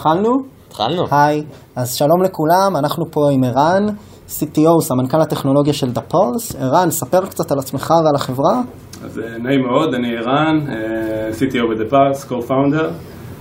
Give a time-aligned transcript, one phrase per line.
[0.00, 0.30] התחלנו?
[0.68, 1.04] התחלנו.
[1.10, 1.42] היי,
[1.76, 3.86] אז שלום לכולם, אנחנו פה עם ערן,
[4.28, 6.56] CTO, סמנכ"ל הטכנולוגיה של דה פולס.
[6.56, 8.62] ערן, ספר קצת על עצמך ועל החברה.
[9.04, 12.84] אז אה, נעים מאוד, אני ערן, אה, CTO ב-The Pulse, co-founder.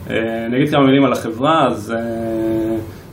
[0.10, 1.94] אה, אני אגיד כמה מילים על החברה, אז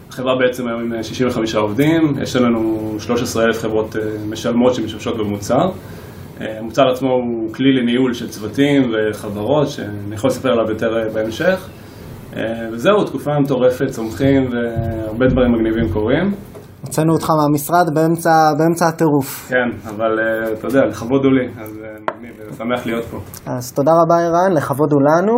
[0.08, 3.96] החברה בעצם היום עם 65 עובדים, יש לנו 13,000 חברות
[4.28, 5.68] משלמות שמשמשות במוצר.
[6.40, 11.68] המוצר עצמו הוא כלי לניהול של צוותים וחברות, שאני יכול לספר עליו יותר בהמשך.
[12.72, 16.30] וזהו, תקופה מטורפת, צומחים והרבה דברים מגניבים קורים.
[16.82, 19.48] הוצאנו אותך מהמשרד באמצע, באמצע הטירוף.
[19.48, 21.78] כן, אבל uh, אתה יודע, לכבוד הוא לי, אז
[22.18, 23.16] אני uh, שמח להיות פה.
[23.46, 25.32] אז תודה רבה ערן, לכבוד הוא לנו.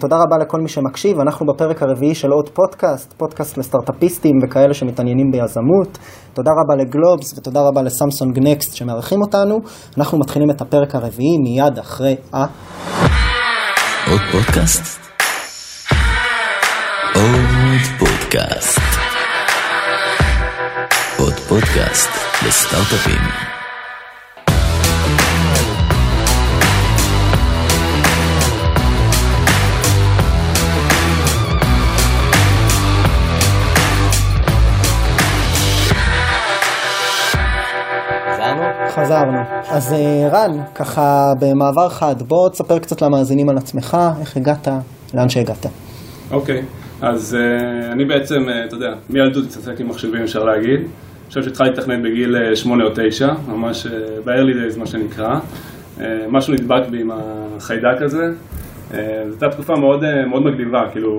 [0.00, 1.20] תודה רבה לכל מי שמקשיב.
[1.20, 5.98] אנחנו בפרק הרביעי של עוד פודקאסט, פודקאסט לסטארט-אפיסטים וכאלה שמתעניינים ביזמות.
[6.34, 9.58] תודה רבה לגלובס ותודה רבה לסמסונג נקסט שמארחים אותנו.
[9.98, 12.36] אנחנו מתחילים את הפרק הרביעי מיד אחרי ה...
[14.10, 15.03] עוד פודקאסט?
[17.14, 18.80] עוד פודקאסט.
[21.18, 22.08] עוד פודקאסט
[22.46, 23.20] לסטארט-אפים.
[38.88, 39.38] חזרנו.
[39.68, 44.68] אז אה, רן, ככה במעבר חד, בוא תספר קצת למאזינים על עצמך, איך הגעת,
[45.14, 45.66] לאן שהגעת.
[46.30, 50.80] אוקיי, okay, אז uh, אני בעצם, uh, אתה יודע, מילדות התעסק עם מחשבים אפשר להגיד.
[51.28, 53.86] חושב שהתחלתי לתכנת בגיל 8 אה, או 9, ממש
[54.24, 55.38] ב-early days מה שנקרא.
[56.28, 58.32] משהו נדבק בי עם החיידק הזה.
[58.90, 58.96] זו
[59.30, 61.10] הייתה תקופה מאוד, מאוד מגניבה, כאילו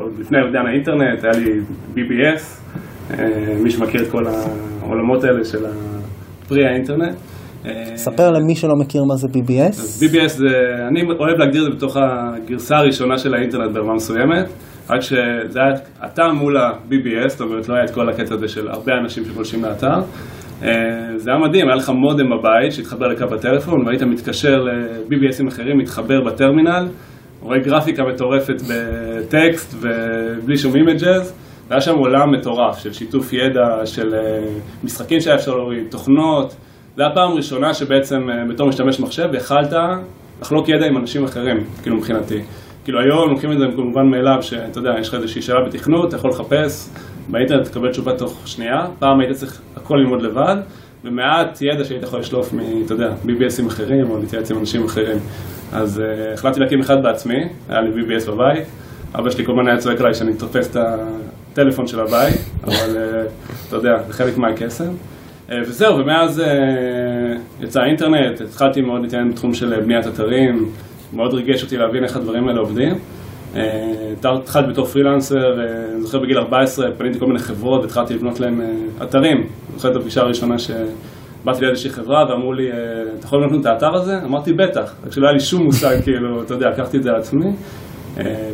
[0.00, 1.60] עוד לפני עידן האינטרנט, היה לי
[1.94, 2.40] BBS,
[3.58, 5.66] מי שמכיר את כל העולמות האלה של
[6.48, 7.14] pre האינטרנט.
[7.94, 9.68] ספר למי שלא מכיר מה זה BBS.
[9.68, 10.46] אז BBS זה,
[10.88, 14.48] אני אוהב להגדיר את זה בתור הגרסה הראשונה של האינטרנט ברמה מסוימת.
[14.90, 15.74] רק שזה היה
[16.04, 19.64] אתה מול ה-BBS, זאת אומרת לא היה את כל הקטע הזה של הרבה אנשים שגולשים
[19.64, 19.96] לאתר.
[20.62, 20.68] אה,
[21.16, 25.78] זה היה מדהים, היה לך מודם בבית שהתחבר לקו הטלפון והיית מתקשר ל-BBS ים אחרים,
[25.78, 26.88] מתחבר בטרמינל,
[27.40, 31.34] רואה גרפיקה מטורפת בטקסט ובלי שום images.
[31.68, 34.20] והיה שם עולם מטורף של שיתוף ידע, של אה,
[34.84, 36.54] משחקים שהיה אפשר להוריד, תוכנות.
[36.96, 39.72] זו הייתה פעם ראשונה שבעצם אה, בתור משתמש מחשב יכלת
[40.40, 42.40] לחלוק ידע עם אנשים אחרים, כאילו מבחינתי.
[42.84, 46.16] כאילו היום לוקחים את זה כמובן מאליו, שאתה יודע, יש לך איזושהי שאלה בתכנות, אתה
[46.16, 46.88] יכול לחפש
[47.28, 50.56] באינטרנט, תקבל תשובה תוך שנייה, פעם היית צריך הכל ללמוד לבד,
[51.04, 55.18] ומעט ידע שהיית יכול לשלוף מ, אתה יודע, BBSים אחרים, או להתייעץ עם אנשים אחרים.
[55.72, 58.64] אז uh, החלטתי להקים אחד בעצמי, היה לי BBS בבית,
[59.14, 63.68] אבא שלי כל הזמן היה צועק עליי שאני תופס את הטלפון של הבית, אבל uh,
[63.68, 64.92] אתה יודע, זה חלק מהקסם.
[65.48, 70.70] Uh, וזהו, ומאז uh, יצא האינטרנט, התחלתי מאוד להתעניין בתחום של בניית אתרים,
[71.12, 72.98] מאוד ריגש אותי להבין איך הדברים האלה עובדים.
[73.56, 78.40] אה, התחלתי בתור פרילנסר, אה, אני זוכר בגיל 14 פניתי כל מיני חברות והתחלתי לבנות
[78.40, 79.36] להם אה, אתרים.
[79.36, 82.68] אני זוכר את הפגישה הראשונה שבאתי לאיזושהי חברה ואמרו לי,
[83.18, 84.18] אתה יכול לבנות את האתר הזה?
[84.24, 87.16] אמרתי, בטח, רק שלא היה לי שום מושג, כאילו, אתה יודע, לקחתי את זה על
[87.16, 87.52] עצמי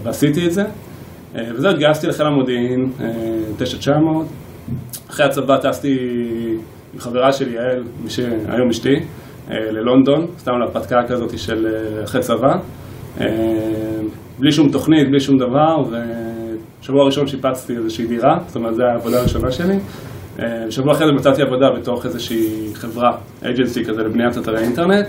[0.02, 0.64] ועשיתי את זה.
[1.34, 2.92] וזהו, התגייסתי לחיל המודיעין,
[3.58, 4.26] 9900.
[5.10, 5.98] אחרי הצבא טסתי
[6.94, 8.94] עם חברה שלי, יעל, שהיום אשתי.
[9.50, 12.54] אה, ללונדון, סתם להרפתקה כזאת של אה, אחרי צבא,
[13.20, 13.26] אה,
[14.38, 19.20] בלי שום תוכנית, בלי שום דבר, ובשבוע הראשון שיפצתי איזושהי דירה, זאת אומרת זו העבודה
[19.20, 19.78] הראשונה שלי.
[20.68, 23.10] בשבוע אחרי זה מצאתי עבודה בתוך איזושהי חברה,
[23.42, 25.06] אג'נסי כזה לבניית אתרי אינטרנט,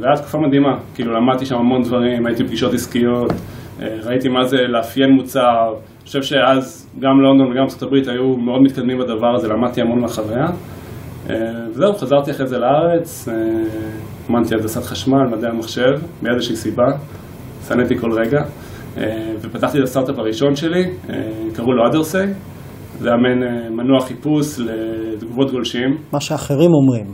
[0.00, 3.32] והיה תקופה מדהימה, כאילו למדתי שם המון דברים, הייתי בפגישות עסקיות,
[3.80, 5.74] ראיתי מה זה לאפיין מוצר,
[6.04, 10.46] חושב שאז גם לונדון וגם ארצות הברית היו מאוד מתקדמים בדבר הזה, למדתי המון מהחוויה.
[11.30, 11.34] אה,
[11.70, 13.28] וזהו, חזרתי אחרי זה לארץ,
[14.30, 16.86] אמנתי הנדסת חשמל, מדעי המחשב, מאיזושהי סיבה,
[17.68, 18.42] שנאתי כל רגע,
[18.98, 21.16] אה, ופתחתי את הסטארט-אפ הראשון שלי, אה,
[21.54, 22.26] קראו לו אדרסיי,
[22.98, 23.38] זה היה מעין
[23.76, 25.96] מנוע חיפוש לתגובות גולשים.
[26.12, 27.06] מה שאחרים אומרים.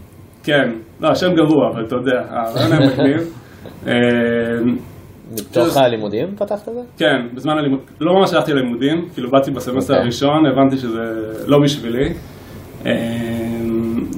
[0.44, 0.70] כן,
[1.00, 3.20] לא, השם גרוע, אבל אתה יודע, הרעיון היה מגניב.
[5.32, 6.80] מתוך הלימודים פתחת את זה?
[6.98, 10.02] כן, בזמן הלימוד, לא ממש הלכתי ללימודים, כאילו באתי בסמסטר אוקיי.
[10.02, 11.02] הראשון, הבנתי שזה
[11.46, 12.12] לא בשבילי.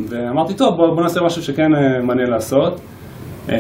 [0.09, 2.81] ואמרתי, טוב, בוא, בוא נעשה משהו שכן אה, מעניין לעשות.
[3.51, 3.57] אה,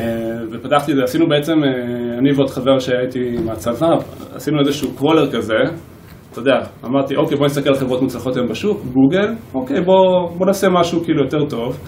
[0.52, 3.86] ופתחתי את זה, עשינו בעצם, אה, אני ועוד חבר שהייתי מהצבא,
[4.34, 5.54] עשינו איזשהו קרולר כזה,
[6.32, 10.46] אתה יודע, אמרתי, אוקיי, בוא נסתכל על חברות מוצלחות היום בשוק, גוגל, אוקיי, בוא, בוא
[10.46, 11.78] נעשה משהו כאילו יותר טוב.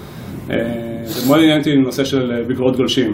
[0.47, 3.13] ומאוד עניין אותי לנושא של ביקורות גולשים.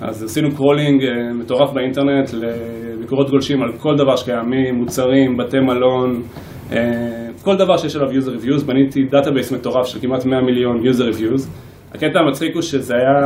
[0.00, 1.02] אז עשינו crawling
[1.34, 6.22] מטורף באינטרנט לביקורות גולשים על כל דבר שקיים, ממוצרים, בתי מלון,
[7.42, 11.42] כל דבר שיש עליו user reviews, בניתי database מטורף של כמעט 100 מיליון user reviews.
[11.94, 13.20] הקטע המצחיק הוא שזה היה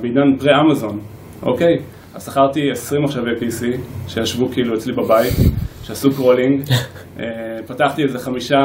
[0.00, 0.98] בעידן פרה-אמזון,
[1.42, 1.76] אוקיי?
[2.14, 3.64] אז שכרתי 20 מחשבי PC
[4.08, 5.34] שישבו כאילו אצלי בבית,
[5.82, 6.62] שעשו crawling.
[7.20, 7.24] אה,
[7.66, 8.56] פתחתי איזה חמישה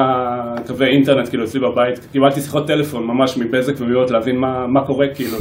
[0.67, 5.05] קווי אינטרנט כאילו אצלי בבית, קיבלתי שיחות טלפון ממש מבזק ומיות להבין מה, מה קורה
[5.15, 5.37] כאילו,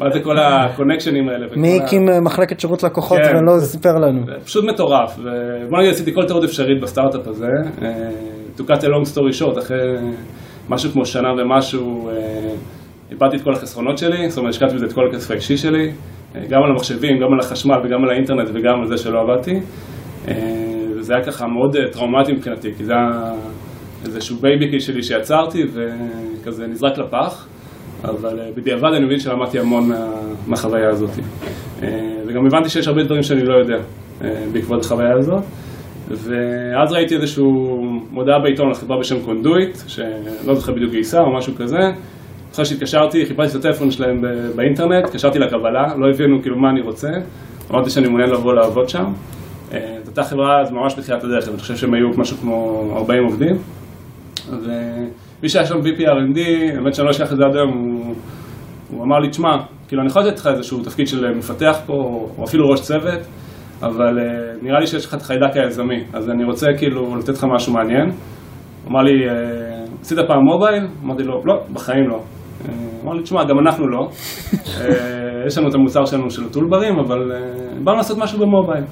[0.00, 1.46] מה זה כל הקונקשנים האלה.
[1.56, 3.36] מי ה- הקים אה, מחלקת שירות לקוחות כן.
[3.36, 4.20] ולא סיפר לנו?
[4.26, 7.46] זה פשוט מטורף, ובוא נגיד עשיתי כל טעות אפשרית בסטארט-אפ הזה,
[7.82, 7.88] אה,
[8.58, 9.78] to cut a long story short, אחרי
[10.68, 12.14] משהו כמו שנה ומשהו, אה,
[13.10, 15.92] איבדתי את כל החסכונות שלי, זאת אומרת השקעתי בזה את כל הכסף האישי שלי,
[16.36, 19.60] אה, גם על המחשבים, גם על החשמל וגם על האינטרנט וגם על זה שלא עבדתי,
[21.14, 23.32] היה ככה מאוד אה, טראומטי מבחינתי, כי זה היה
[24.04, 27.48] איזשהו בייביקי שלי שיצרתי וכזה נזרק לפח.
[28.04, 30.06] אבל אה, בדיעבד אני מבין שלמדתי המון מה,
[30.46, 31.10] מהחוויה הזאת.
[31.82, 31.88] אה,
[32.26, 33.84] וגם הבנתי שיש הרבה דברים שאני לא יודע
[34.52, 35.42] בעקבות החוויה הזאת.
[36.08, 37.44] ואז ראיתי איזושהי
[38.10, 41.78] מודעה בעיתון לחברה בשם קונדויט, שלא זוכר בדיוק גייסה או משהו כזה.
[42.52, 44.20] אחרי שהתקשרתי, חיפשתי את הטלפון שלהם
[44.56, 47.08] באינטרנט, התקשרתי לקבלה, לא הבינו כאילו מה אני רוצה.
[47.70, 49.04] אמרתי שאני מעוניין לבוא לעבוד שם.
[49.72, 53.24] אה, זאת הייתה חברה אז ממש בתחילת הדרך, אני חושב שהם היו משהו כמו 40
[53.24, 53.56] עובדים.
[54.50, 56.40] ומי שהיה שם VP R&D,
[56.76, 58.14] האמת שאני לא אשכח את זה עד היום, הוא,
[58.90, 59.56] הוא אמר לי, תשמע,
[59.88, 61.92] כאילו אני יכול לתת לך איזשהו תפקיד של מפתח פה,
[62.38, 63.20] או אפילו ראש צוות,
[63.82, 67.46] אבל uh, נראה לי שיש לך את החיידק היזמי, אז אני רוצה כאילו לתת לך
[67.54, 68.10] משהו מעניין.
[68.84, 70.86] הוא אמר לי, "אה, עשית פעם מובייל?
[71.04, 72.20] אמרתי לו, לא, בחיים לא.
[72.68, 72.74] אה,
[73.04, 74.00] אמר לי, תשמע, גם אנחנו לא.
[74.80, 77.38] אה, יש לנו את המוצר שלנו של הטולברים, אבל אה,
[77.84, 78.84] באנו לעשות משהו במובייל.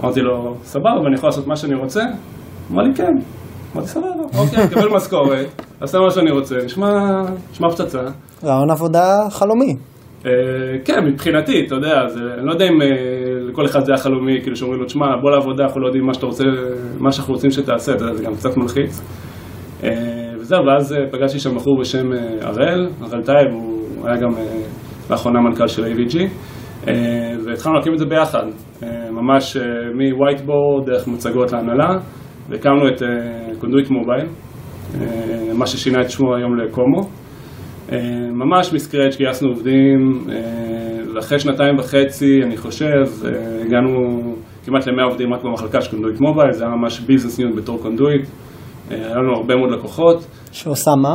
[0.00, 2.02] אמרתי לו, סבבה, ואני יכול לעשות מה שאני רוצה?
[2.72, 3.12] אמר לי, כן.
[3.74, 4.08] אמרתי, סבבה,
[4.38, 6.88] אוקיי, אקבל משכורת, אעשה מה שאני רוצה, נשמע
[7.50, 8.00] נשמע פצצה.
[8.44, 9.76] רעיון עבודה חלומי.
[10.26, 10.30] אה,
[10.84, 12.88] כן, מבחינתי, אתה יודע, זה, אני לא יודע אם אה,
[13.50, 16.14] לכל אחד זה היה חלומי, כאילו שאומרים לו, תשמע, בוא לעבודה, אנחנו לא יודעים מה
[16.14, 16.44] שאתה רוצה,
[17.00, 19.02] מה שאנחנו רוצים שתעשה, אתה יודע, זה גם קצת מלחיץ.
[19.84, 19.90] אה,
[20.38, 22.06] וזהו, ואז פגשתי שם בחור בשם
[22.40, 24.30] הראל, הראל טייב, הוא היה גם
[25.10, 26.16] לאחרונה מנכ"ל של AVG,
[27.46, 28.44] והתחלנו להקים את זה ביחד,
[29.14, 29.56] ממש
[29.94, 31.88] מ whiteboard, דרך מצגות להנהלה,
[32.48, 33.02] והקמנו את
[33.60, 34.26] Conduit Mobile,
[34.94, 37.00] אה, מה ששינה את שמו היום ל Como.
[37.92, 37.98] אה,
[38.32, 40.34] ממש מ scratch גייסנו עובדים, אה,
[41.14, 43.30] ואחרי שנתיים וחצי, אני חושב, אה,
[43.66, 43.90] הגענו
[44.64, 48.26] כמעט ל-100 עובדים רק במחלקה של Conduit Mobile, זה היה ממש business unit בתור Conduit,
[48.90, 50.26] אה, היה לנו הרבה מאוד לקוחות.
[50.52, 51.14] שעושה מה?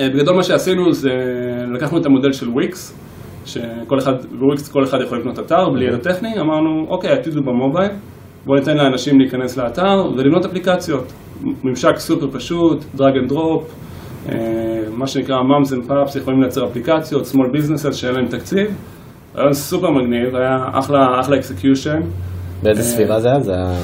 [0.00, 1.10] אה, בגדול מה שעשינו זה
[1.74, 3.03] לקחנו את המודל של וויקס,
[3.44, 7.44] שכל אחד, בוויקס כל אחד יכול לקנות אתר בלי ידע טכני, אמרנו, אוקיי, העתיד הוא
[7.46, 7.90] ב mobile,
[8.46, 11.12] בואו ניתן לאנשים להיכנס לאתר ולבנות אפליקציות.
[11.64, 13.74] ממשק סופר פשוט, drag and drop,
[14.96, 18.66] מה שנקרא moms and pops יכולים לייצר אפליקציות, small businesses שאין להם תקציב.
[19.36, 22.04] רעיון סופר מגניב, היה אחלה, אחלה execution.
[22.62, 23.40] באיזה סביבה זה היה?
[23.40, 23.74] זה היה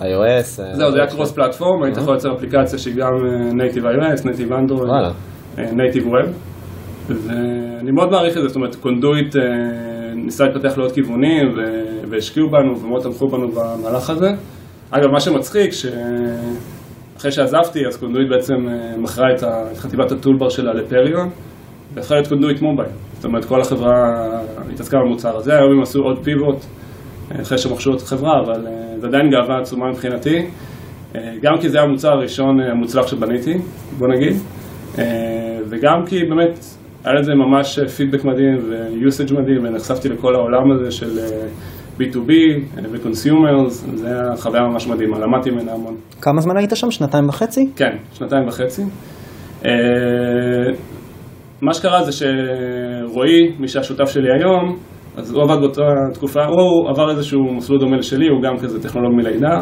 [0.00, 0.62] iOS?
[0.62, 3.10] אה, זהו, זה היה קרוס פלטפורם, היית יכול לייצר אפליקציה שהיא גם
[3.52, 5.12] native iOS, native Android.
[5.58, 6.51] native web.
[7.06, 9.42] ואני מאוד מעריך את זה, זאת אומרת, Conduit אה,
[10.14, 11.46] ניסה להתפתח לעוד כיוונים
[12.10, 14.30] והשקיעו בנו ומאוד תמכו בנו במהלך הזה.
[14.90, 19.42] אגב, מה שמצחיק, שאחרי שעזבתי, אז קונדויט בעצם אה, מכרה את
[19.76, 21.28] חטיבת הטולבר שלה לפריון,
[21.94, 22.90] והפכה להיות קונדויט מובייל.
[23.12, 23.92] זאת אומרת, כל החברה
[24.72, 26.64] התעסקה במוצר הזה, היום הם עשו עוד פיבוט,
[27.32, 28.66] אה, אחרי שהם את החברה, אבל
[28.98, 30.46] זה עדיין גאווה עצומה מבחינתי.
[31.42, 33.54] גם כי זה המוצר הראשון המוצלח שבניתי,
[33.98, 34.36] בוא נגיד,
[35.68, 36.58] וגם כי באמת
[37.04, 41.46] היה לזה ממש אה, פידבק מדהים ו-usage מדהים, ונחשפתי לכל העולם הזה של אה,
[41.98, 45.94] B2B אה, ו-consumers, זה היה חוויה ממש מדהימה, למדתי ממנה המון.
[46.20, 46.90] כמה זמן היית שם?
[46.90, 47.60] שנתיים וחצי?
[47.76, 48.82] כן, שנתיים וחצי.
[49.66, 49.70] אה,
[51.62, 54.76] מה שקרה זה שרועי, מי שהשותף שלי היום,
[55.16, 55.82] אז הוא עבד באותה
[56.14, 59.60] תקופה, הוא עבר איזשהו מסלול דומה לשלי, הוא גם כזה טכנולוג מלידה,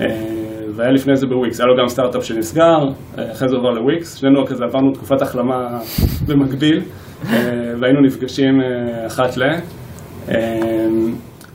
[0.00, 0.39] אה,
[0.80, 2.78] והיה לפני זה בוויקס, היה לו גם סטארט-אפ שנסגר,
[3.18, 5.78] אה, אחרי זה עבר לוויקס, שנינו כזה עברנו תקופת החלמה
[6.26, 7.36] במקביל, אה,
[7.80, 9.42] והיינו נפגשים אה, אחת ל...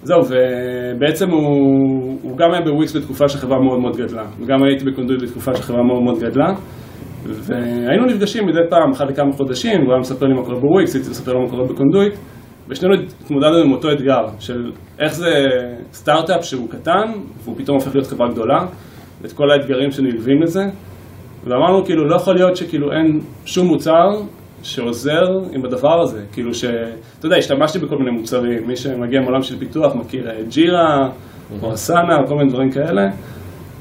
[0.04, 4.90] זהו, ובעצם הוא, הוא גם היה בוויקס בתקופה שהחברה מאוד מאוד גדלה, וגם הייתי ב
[4.90, 6.54] Conduit בתקופה שהחברה מאוד מאוד גדלה,
[7.26, 11.10] והיינו נפגשים מדי פעם, אחת לכמה חודשים, הוא היה מספר לי מה קורה בוויקס, הייתי
[11.10, 12.14] מספר לו מה קורה ב Conduit,
[12.70, 15.32] ושנינו התמודדנו עם אותו אתגר, של איך זה
[15.94, 17.12] סטארט-אפ שהוא קטן,
[17.44, 18.66] והוא פתאום הופך להיות חברה גדולה,
[19.26, 20.64] ואת כל האתגרים שנלווים לזה,
[21.44, 24.10] ואמרנו כאילו לא יכול להיות שכאילו אין שום מוצר
[24.64, 26.66] שעוזר עם הדבר הזה, כאילו ש...
[27.20, 31.10] אתה יודע, השתמשתי בכל מיני מוצרים, מי שמגיע מעולם של פיתוח מכיר אה, ג'ירה,
[31.62, 33.02] או אסנה, כל מיני דברים כאלה,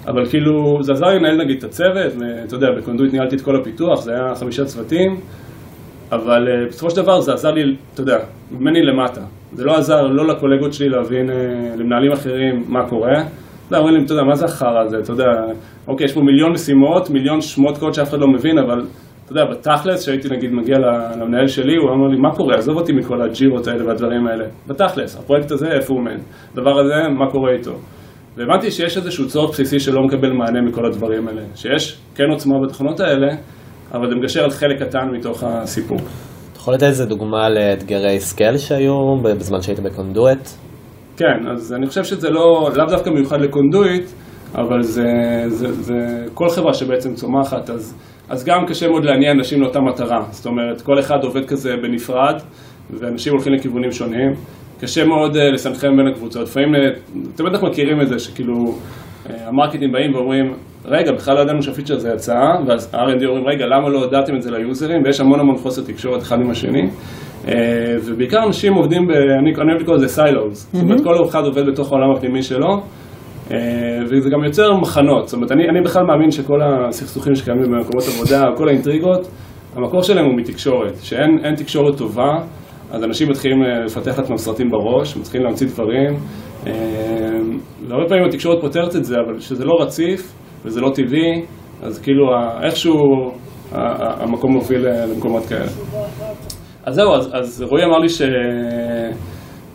[0.06, 3.56] אבל כאילו זה עזר לי לנהל נגיד את הצוות, ואתה יודע, בקונדויט ניהלתי את כל
[3.60, 5.20] הפיתוח, זה היה חמישה צוותים,
[6.12, 8.18] אבל uh, בסופו של דבר זה עזר לי, אתה יודע,
[8.50, 9.20] ממני למטה.
[9.52, 11.32] זה לא עזר לא לקולגות שלי להבין, uh,
[11.76, 13.22] למנהלים אחרים, מה קורה.
[13.70, 15.24] יודע, אומרים לי, אתה יודע, מה זה החרא הזה, אתה יודע,
[15.88, 18.78] אוקיי, יש פה מיליון משימות, מיליון שמות קוד שאף אחד לא מבין, אבל
[19.24, 20.76] אתה יודע, בתכלס, שהייתי נגיד מגיע
[21.20, 24.44] למנהל שלי, הוא אמר לי, מה קורה, עזוב אותי מכל ה-Jiraות האלה והדברים האלה.
[24.66, 26.18] בתכלס, הפרויקט הזה, איפה הוא עומד?
[26.52, 27.72] הדבר הזה, מה קורה איתו?
[28.36, 33.00] והבנתי שיש איזשהו צורך בסיסי שלא מקבל מענה מכל הדברים האלה, שיש כן עוצמה בתוכנות
[33.00, 33.28] האלה,
[33.94, 35.98] אבל זה מגשר על חלק קטן מתוך הסיפור.
[35.98, 40.48] אתה יכול לתת איזה דוגמה לאתגרי scale שהיו בזמן שהיית בקונדואט?
[41.16, 44.04] כן, אז אני חושב שזה לא, לאו דווקא מיוחד לקונדויט,
[44.54, 45.02] אבל זה,
[45.46, 45.94] זה, זה
[46.34, 50.20] כל חברה שבעצם צומחת, אז, אז גם קשה מאוד להניע אנשים לאותה מטרה.
[50.30, 52.34] זאת אומרת, כל אחד עובד כזה בנפרד,
[52.90, 54.32] ואנשים הולכים לכיוונים שונים.
[54.80, 56.42] קשה מאוד uh, לסנכרן בין הקבוצות.
[56.42, 60.52] לפעמים, uh, אתם בטח מכירים את זה, שכאילו uh, המרקטים באים ואומרים,
[60.84, 62.34] רגע, בכלל לא ידענו שהפיצ'ר הזה יצא,
[62.66, 65.02] ואז R&D אומרים, רגע, למה לא הודעתם את זה ליוזרים?
[65.04, 66.88] ויש המון המון חוסר תקשורת אחד עם השני.
[67.44, 67.48] Uh,
[68.04, 70.22] ובעיקר אנשים עובדים, ב, אני, אני אוהב לקרוא לזה.
[70.22, 70.54] Mm-hmm.
[70.54, 72.68] זאת אומרת, כל אחד עובד בתוך העולם הפנימי שלו.
[73.48, 73.52] Uh,
[74.06, 78.44] וזה גם יוצר מחנות, זאת אומרת, אני, אני בכלל מאמין שכל הסכסוכים שקיימים במקומות עבודה,
[78.56, 79.28] כל האינטריגות,
[79.76, 82.30] המקור שלהם הוא מתקשורת, שאין תקשורת טובה,
[82.90, 86.14] אז אנשים מתחילים אה, לפתח לעצמם סרטים בראש, מתחילים להמציא דברים.
[86.66, 86.72] אה,
[87.88, 90.32] והרבה פעמים התקשורת פותרת את זה, אבל כשזה לא רציף
[90.64, 91.44] וזה לא טבעי,
[91.82, 92.24] אז כאילו
[92.62, 92.94] איכשהו
[94.20, 95.66] המקום מוביל אה, למקומות כאלה.
[96.86, 98.08] אז זהו, אז, אז רועי אמר לי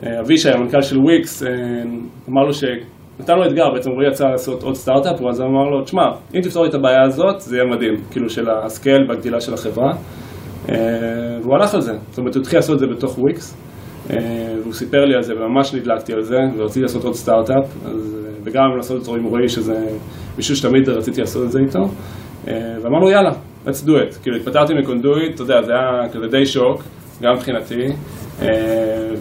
[0.03, 1.43] שאבישי, המנכ"ל של וויקס,
[2.29, 2.63] אמר לו ש...
[3.19, 6.03] נתן לו אתגר, בעצם רועי יצא לעשות עוד סטארט-אפ, ואז אמר לו, תשמע,
[6.35, 9.91] אם תפתור לי את הבעיה הזאת, זה יהיה מדהים, כאילו של ה-scale והגדילה של החברה.
[10.69, 10.75] אה,
[11.41, 13.57] והוא הלך על זה, זאת אומרת הוא התחיל לעשות את זה בתוך וויקס,
[14.09, 14.17] אה,
[14.61, 17.65] והוא סיפר לי על זה וממש נדלקתי על זה, ורציתי לעשות עוד סטארט-אפ,
[18.43, 19.85] וגם לעשות את זה עם רועי שזה
[20.37, 21.79] מישהו שתמיד רציתי לעשות את זה איתו,
[22.47, 23.31] אה, ואמרנו יאללה,
[23.65, 26.83] let's do it, כאילו התפטרתי מקונדויט, אתה יודע, זה היה כזה די שוק,
[27.21, 27.85] גם מבחינתי,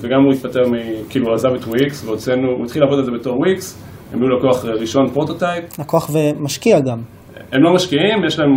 [0.00, 0.62] וגם הוא התפטר,
[1.08, 4.28] כאילו הוא עזב את וויקס, והוצאנו, הוא התחיל לעבוד על זה בתור וויקס, הם היו
[4.28, 5.64] לקוח ראשון פרוטוטייפ.
[5.78, 6.98] לקוח ומשקיע גם.
[7.52, 8.50] הם לא משקיעים, יש להם,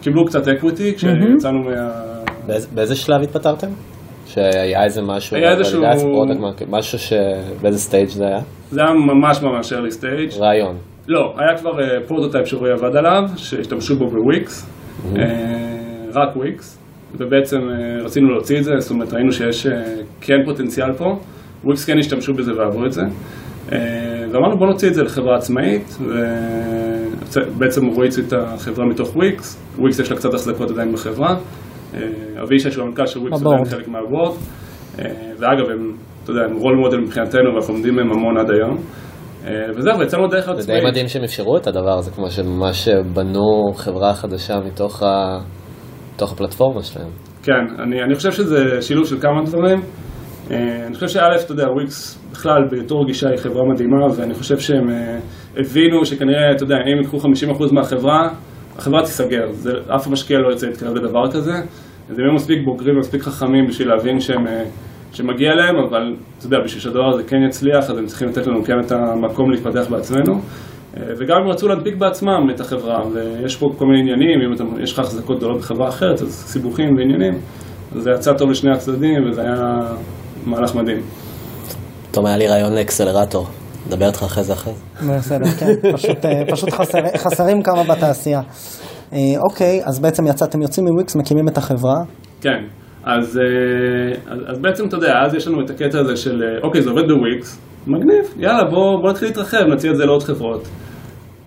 [0.00, 1.70] קיבלו קצת equity כשיצאנו מה...
[2.74, 3.66] באיזה שלב התפטרתם?
[4.26, 5.82] שהיה איזה משהו, היה איזשהו...
[6.70, 7.12] משהו ש...
[7.62, 8.40] באיזה stage זה היה?
[8.70, 10.30] זה היה ממש ממש early stage.
[10.40, 10.76] רעיון.
[11.08, 11.70] לא, היה כבר
[12.06, 14.70] פרוטוטייפ שרועי עבד עליו, שהשתמשו בו בוויקס,
[16.14, 16.83] רק וויקס,
[17.18, 19.70] ובעצם uh, רצינו להוציא את זה, זאת אומרת ראינו שיש uh,
[20.20, 21.16] כן פוטנציאל פה,
[21.64, 23.72] וויקס כן השתמשו בזה ואהבו את זה, uh,
[24.32, 25.98] ואמרנו בוא נוציא את זה לחברה עצמאית,
[27.32, 31.36] ובעצם רועי הוציא את החברה מתוך וויקס, וויקס יש לה קצת החזקות עדיין בחברה.
[31.94, 34.36] אה, אבישי שהוא המנכ"ל של וויקס עדיין חלק מהוורד,
[34.98, 35.04] אה,
[35.38, 35.92] ואגב הם,
[36.22, 38.76] אתה יודע, הם רול מודל מבחינתנו ואנחנו עומדים מהם המון עד היום.
[39.46, 40.62] אה, וזהו, ויצאנו דרך עצמאית.
[40.62, 45.38] זה די מדהים שהם אפשרו את הדבר הזה, כמו שממש בנו חברה חדשה מתוך, ה...
[46.14, 47.08] מתוך הפלטפורמה שלהם.
[47.42, 49.80] כן, אני, אני חושב שזה שילוב של כמה דברים.
[50.50, 54.88] אני חושב שא', אתה יודע, וויקס בכלל בתור גישה היא חברה מדהימה, ואני חושב שהם
[55.56, 58.28] הבינו שכנראה, אתה יודע, אם ייקחו 50% מהחברה,
[58.76, 61.52] החברה תיסגר, זה, אף משקיע לא יוצא להתקרב לדבר כזה.
[62.10, 64.64] אז הם מספיק בוגרים ומספיק חכמים בשביל להבין שהם, אה,
[65.12, 68.64] שמגיע להם, אבל אתה יודע, בשביל שהדבר הזה כן יצליח, אז הם צריכים לתת לנו
[68.64, 70.40] כן את המקום להתפתח בעצמנו.
[70.96, 74.92] וגם הם רצו להדביק בעצמם את החברה, ויש פה כל מיני עניינים, אם אתה, יש
[74.92, 77.34] לך החזקות גדולות בחברה אחרת, אז סיבוכים ועניינים.
[77.96, 79.62] אז זה יצא טוב לשני הצדדים, וזה היה
[80.46, 81.00] מהלך מדהים.
[82.10, 83.46] טוב, היה לי רעיון לאקסלרטור.
[83.86, 85.12] נדבר איתך אחרי זה אחרי זה.
[85.18, 88.40] בסדר, כן, פשוט, אה, פשוט חסר, חסרים כמה בתעשייה.
[89.12, 89.18] אה,
[89.50, 91.96] אוקיי, אז בעצם יצאתם, יוצאים מוויקס, מקימים את החברה.
[92.40, 92.64] כן,
[93.04, 96.82] אז, אה, אז, אז בעצם אתה יודע, אז יש לנו את הקטע הזה של, אוקיי,
[96.82, 100.68] זה עובד בוויקס, מגניב, יאללה, בוא, בוא נתחיל להתרחב, נציע את זה לעוד חברות.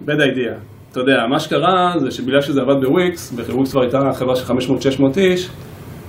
[0.06, 0.54] bad idea.
[0.92, 5.18] אתה יודע, מה שקרה זה שבגלל שזה עבד בוויקס, וויקס כבר הייתה חברה של 500-600
[5.18, 5.50] איש,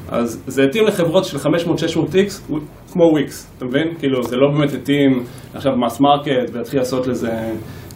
[0.08, 2.50] אז זה התאים לחברות של 500-600 איקס
[2.92, 3.94] כמו וויקס, אתה מבין?
[3.98, 5.22] כאילו זה לא באמת התאים
[5.54, 7.32] עכשיו mass market ולהתחיל לעשות לזה,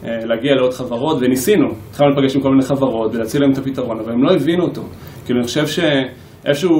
[0.04, 4.00] אה, להגיע לעוד חברות וניסינו, התחלנו לפגש עם כל מיני חברות ולהציע להם את הפתרון,
[4.00, 4.82] אבל הם לא הבינו אותו.
[5.24, 6.70] כאילו אני חושב שאיפשהו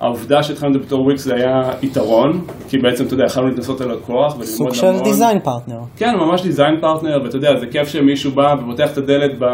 [0.00, 3.80] העובדה שהתחלנו את זה בתור וויקס זה היה יתרון, כי בעצם אתה יודע, יכלנו להתנסות
[3.80, 4.70] על לקוח וללמוד המון.
[4.70, 5.80] סוג של design partner.
[5.96, 9.44] כן, ממש design partner, ואתה יודע, זה כיף שמישהו בא ופותח את הדלת ב...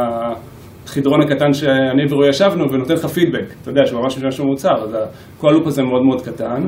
[0.84, 4.96] החדרון הקטן שאני ורועי ישבנו ונותן לך פידבק, אתה יודע, שהוא ממש משהו מוצר, אז
[5.38, 6.66] כל ה-loop הזה מאוד מאוד קטן,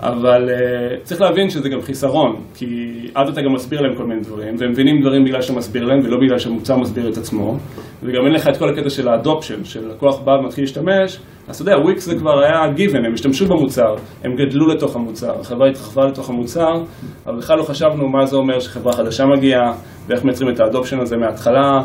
[0.00, 2.66] אבל uh, צריך להבין שזה גם חיסרון, כי
[3.14, 5.98] אז אתה גם מסביר להם כל מיני דברים, והם מבינים דברים בגלל שאתה מסביר להם
[6.04, 7.56] ולא בגלל שהמוצר מסביר את עצמו,
[8.02, 11.18] וגם אין לך את כל הקטע של ה-adoption, של לקוח בא ומתחיל להשתמש,
[11.50, 15.40] אז אתה יודע, וויקס זה כבר היה given, הם השתמשו במוצר, הם גדלו לתוך המוצר,
[15.40, 16.72] החברה התרחבה לתוך המוצר,
[17.26, 19.72] אבל בכלל לא חשבנו מה זה אומר שחברה חדשה מגיעה,
[20.06, 21.80] ואיך מייצרים את ה-adoption הזה מההתחלה,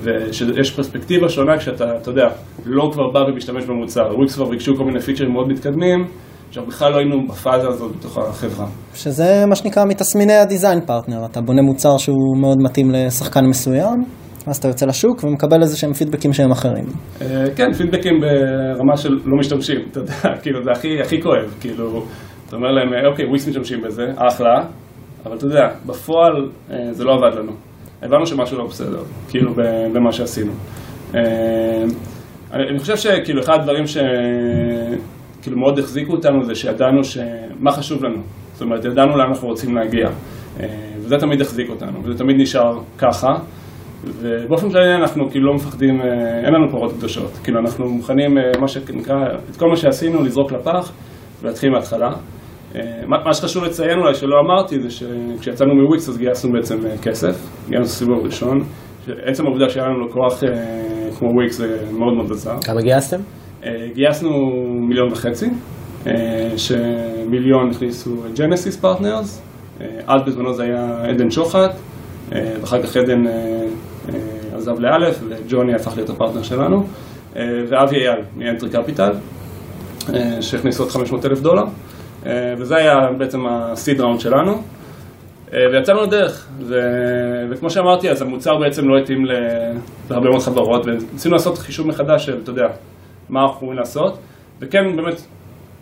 [0.00, 2.26] ושיש פרספקטיבה שונה כשאתה, אתה יודע,
[2.66, 4.02] לא כבר בא ומשתמש במוצר.
[4.16, 6.04] וויקס כבר ביקשו כל מיני פיצ'רים מאוד מתקדמים,
[6.50, 8.66] שאנחנו בכלל לא היינו בפאזה הזאת בתוך החברה.
[8.94, 14.04] שזה מה שנקרא מתסמיני הדיזיין פרטנר, אתה בונה מוצר שהוא מאוד מתאים לשחקן מסוים,
[14.46, 16.84] אז אתה יוצא לשוק ומקבל איזה שהם פידבקים שהם אחרים.
[17.20, 22.02] אה, כן, פידבקים ברמה של לא משתמשים, אתה יודע, כאילו זה הכי, הכי כואב, כאילו,
[22.48, 24.64] אתה אומר להם, אוקיי, וויקס משתמשים בזה, אחלה,
[25.26, 27.52] אבל אתה יודע, בפועל אה, זה לא עבד לנו.
[28.02, 29.54] הבנו שמשהו לא בסדר, כאילו,
[29.94, 30.52] במה שעשינו.
[31.14, 31.84] אה,
[32.52, 37.00] אני חושב שכאילו אחד הדברים שכאילו מאוד החזיקו אותנו זה שידענו
[37.60, 38.22] מה חשוב לנו.
[38.52, 40.08] זאת אומרת, ידענו לאן אנחנו רוצים להגיע.
[40.60, 40.66] אה,
[40.98, 43.28] וזה תמיד החזיק אותנו, וזה תמיד נשאר ככה.
[44.04, 46.06] ובאופן כללי אנחנו כאילו לא מפחדים, אה,
[46.44, 47.30] אין לנו פרות קדושות.
[47.44, 49.16] כאילו אנחנו מוכנים, מה שנקרא,
[49.50, 50.92] את כל מה שעשינו לזרוק לפח
[51.42, 52.10] ולהתחיל מההתחלה.
[53.06, 58.24] מה שחשוב לציין אולי שלא אמרתי זה שכשיצאנו מוויקס אז גייסנו בעצם כסף, גייסנו סיבוב
[58.24, 58.58] ראשון.
[59.22, 60.42] עצם העובדה שהיה לנו לקוח
[61.18, 62.60] כמו וויקס זה מאוד מאוד עזר.
[62.64, 63.20] כמה גייסתם?
[63.64, 64.30] אה, גייסנו
[64.88, 65.46] מיליון וחצי,
[66.06, 66.12] אה,
[66.56, 69.42] שמיליון הכניסו ג'נסיס פרטנרס,
[70.06, 71.70] אז בזמנו זה היה עדן שוחט,
[72.32, 73.22] אה, ואחר כך עדן
[74.54, 76.86] עזב לאלף, וג'וני הפך להיות ה-partner שלנו,
[77.34, 79.10] ואבי אייל מ-Entrée קפיטל,
[80.40, 81.64] שהכניסו עוד 500 אלף דולר,
[82.58, 84.62] וזה היה בעצם הסיד ראונד שלנו.
[85.54, 86.74] אה, ויצאנו לדרך, ו...
[87.50, 89.24] וכמו שאמרתי, אז המוצר בעצם לא התאים
[90.10, 92.66] להרבה מאוד חברות, וניסינו לעשות חישוב מחדש של, אתה יודע,
[93.28, 94.18] מה אנחנו יכולים לעשות,
[94.60, 95.26] וכן, באמת,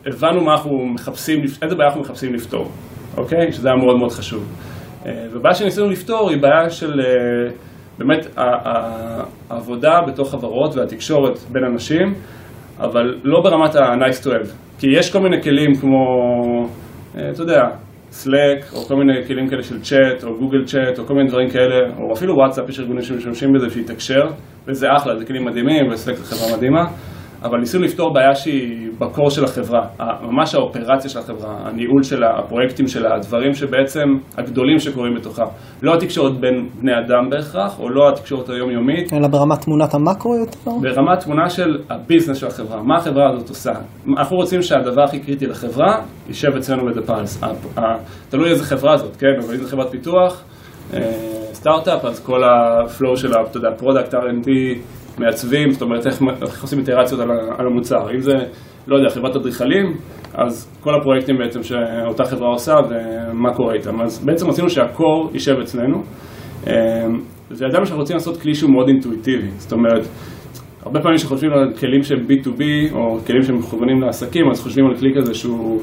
[0.07, 2.71] הבנו מה אנחנו מחפשים, איזה בעיה אנחנו מחפשים לפתור,
[3.17, 3.53] אוקיי?
[3.53, 4.45] שזה היה מאוד מאוד חשוב.
[5.07, 7.51] אה, ובעיה שניסינו לפתור היא בעיה של אה,
[7.99, 8.27] באמת
[9.51, 12.15] העבודה בתוך חברות והתקשורת בין אנשים,
[12.79, 14.49] אבל לא ברמת ה-nice to have.
[14.79, 15.97] כי יש כל מיני כלים כמו,
[17.13, 17.61] אתה יודע,
[18.11, 21.51] סלאק, או כל מיני כלים כאלה של צ'אט, או גוגל צ'אט, או כל מיני דברים
[21.51, 24.23] כאלה, או אפילו וואטסאפ, יש ארגונים שמשתמשים בזה בשביל לתקשר,
[24.69, 26.85] וזה אחלה, זה כלים מדהימים, וסלאק זה חברה מדהימה,
[27.45, 29.81] אבל ניסינו לפתור בעיה שהיא ב-core של החברה,
[30.23, 34.09] ממש האופרציה של החברה, הניהול שלה, הפרויקטים שלה, הדברים שבעצם
[34.39, 35.45] הגדולים שקורים בתוכה.
[35.83, 39.13] לא התקשורת בין בני אדם בהכרח, או לא התקשורת היומיומית.
[39.13, 40.71] אלא ברמת תמונת המקרו יותר?
[40.83, 43.73] ברמת תמונה של ה-business של החברה, מה החברה הזאת עושה.
[44.19, 47.47] אנחנו רוצים שהדבר הכי קריטי לחברה יישב אצלנו Pulse.
[48.31, 49.27] תלוי איזה חברה זאת, כן?
[49.45, 50.45] אבל אם זו חברת פיתוח,
[50.95, 51.01] אה,
[51.53, 54.49] סטארט-אפ, אז כל ה-flow של, אתה יודע, product, R&D,
[55.19, 58.11] מעצבים, זאת אומרת איך, איך עושים איטרציות על, על המוצר.
[58.15, 58.33] אם זה,
[58.87, 59.97] לא יודע, חברת אדריכלים,
[60.35, 64.01] אז כל הפרויקטים בעצם שאותה חברה עושה ומה קורה איתם.
[64.01, 66.03] אז בעצם רצינו שה-core יישב אצלנו,
[66.67, 66.73] אמ,
[67.51, 69.49] וידענו שאנחנו רוצים לעשות כלי שהוא מאוד אינטואיטיבי.
[69.57, 70.07] זאת אומרת,
[70.83, 72.63] הרבה פעמים כשחושבים על כלים שהם B2B,
[72.95, 75.81] או כלים שהם מכוונים לעסקים, אז חושבים על כלי כזה שהוא,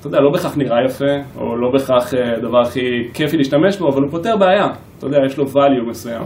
[0.00, 2.80] אתה יודע, לא בהכרח נראה יפה, או לא בהכרח הדבר אה, הכי
[3.14, 4.66] כיפי להשתמש בו, אבל הוא פותר בעיה.
[4.98, 6.22] אתה יודע, יש לו value מסוים.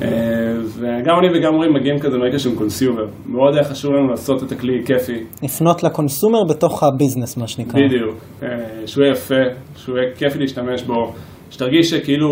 [0.00, 3.04] וגם אני וגם רועי מגיעים כזה מרקע של consumer.
[3.26, 5.24] מאוד היה חשוב לנו לעשות את הכלי כיפי.
[5.42, 7.80] לפנות ל-consumer בתוך ה-business, מה שנקרא.
[7.86, 8.16] בדיוק.
[8.42, 8.48] אה,
[8.86, 9.34] שהוא יהיה יפה,
[9.76, 11.12] שהוא יהיה כיפי להשתמש בו,
[11.50, 12.28] שתרגיש שכאילו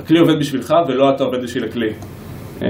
[0.00, 1.90] הכלי עובד בשבילך ולא אתה עובד בשביל הכלי.
[2.62, 2.68] אה,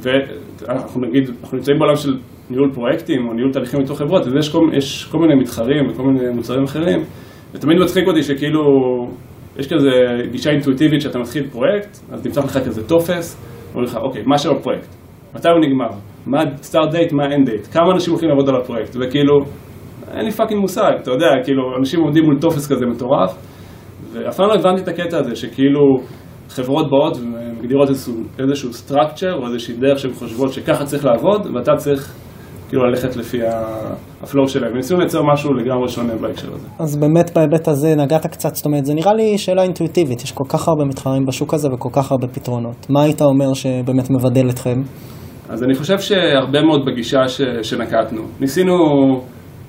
[0.00, 2.10] ואנחנו נגיד, אנחנו נמצאים בעולם של
[2.50, 4.58] ניהול פרויקטים או ניהול תהליכים מתוך חברות, ויש כל,
[5.10, 7.00] כל מיני מתחרים וכל מיני מוצרים אחרים,
[7.54, 8.60] ותמיד מצחיק אותי שכאילו
[9.58, 9.90] יש כזה
[10.30, 14.50] גישה אינטואיטיבית שאתה מתחיל פרויקט, אז נפתח לך כזה טופס, אומרים לך, אוקיי, מה שם
[14.50, 14.88] הפרויקט?
[15.34, 15.98] מתי הוא נגמר?
[16.26, 17.66] מה start date, מה end date?
[17.72, 18.96] כמה אנשים הולכים לעבוד על הפרויקט?
[19.00, 19.38] וכאילו,
[20.14, 23.34] אין לי fucking מושג, אתה יודע, כאילו, אנשים עומדים מול טופס כזה מטורף,
[24.12, 25.80] ואף פעם לא הבנתי את הקטע הזה, שכאילו
[26.48, 31.72] חברות באות ומגדירות איזשהו, איזשהו structure או איזושהי דרך שהן חושבות שככה צריך לעבוד, ואתה
[31.76, 32.14] צריך
[32.72, 33.38] כאילו ללכת לפי
[34.22, 34.76] ה flow שלהם.
[34.76, 36.68] ניסינו לייצר משהו לגמרי שונה בהקשר הזה.
[36.78, 40.44] אז באמת בהיבט הזה נגעת קצת, זאת אומרת, זה נראה לי שאלה אינטואיטיבית, יש כל
[40.48, 42.86] כך הרבה מתחרים בשוק הזה וכל כך הרבה פתרונות.
[42.90, 44.80] מה היית אומר שבאמת מבדל אתכם?
[45.48, 47.40] אז אני חושב שהרבה מאוד בגישה ש...
[47.62, 48.22] שנקטנו.
[48.40, 48.74] ניסינו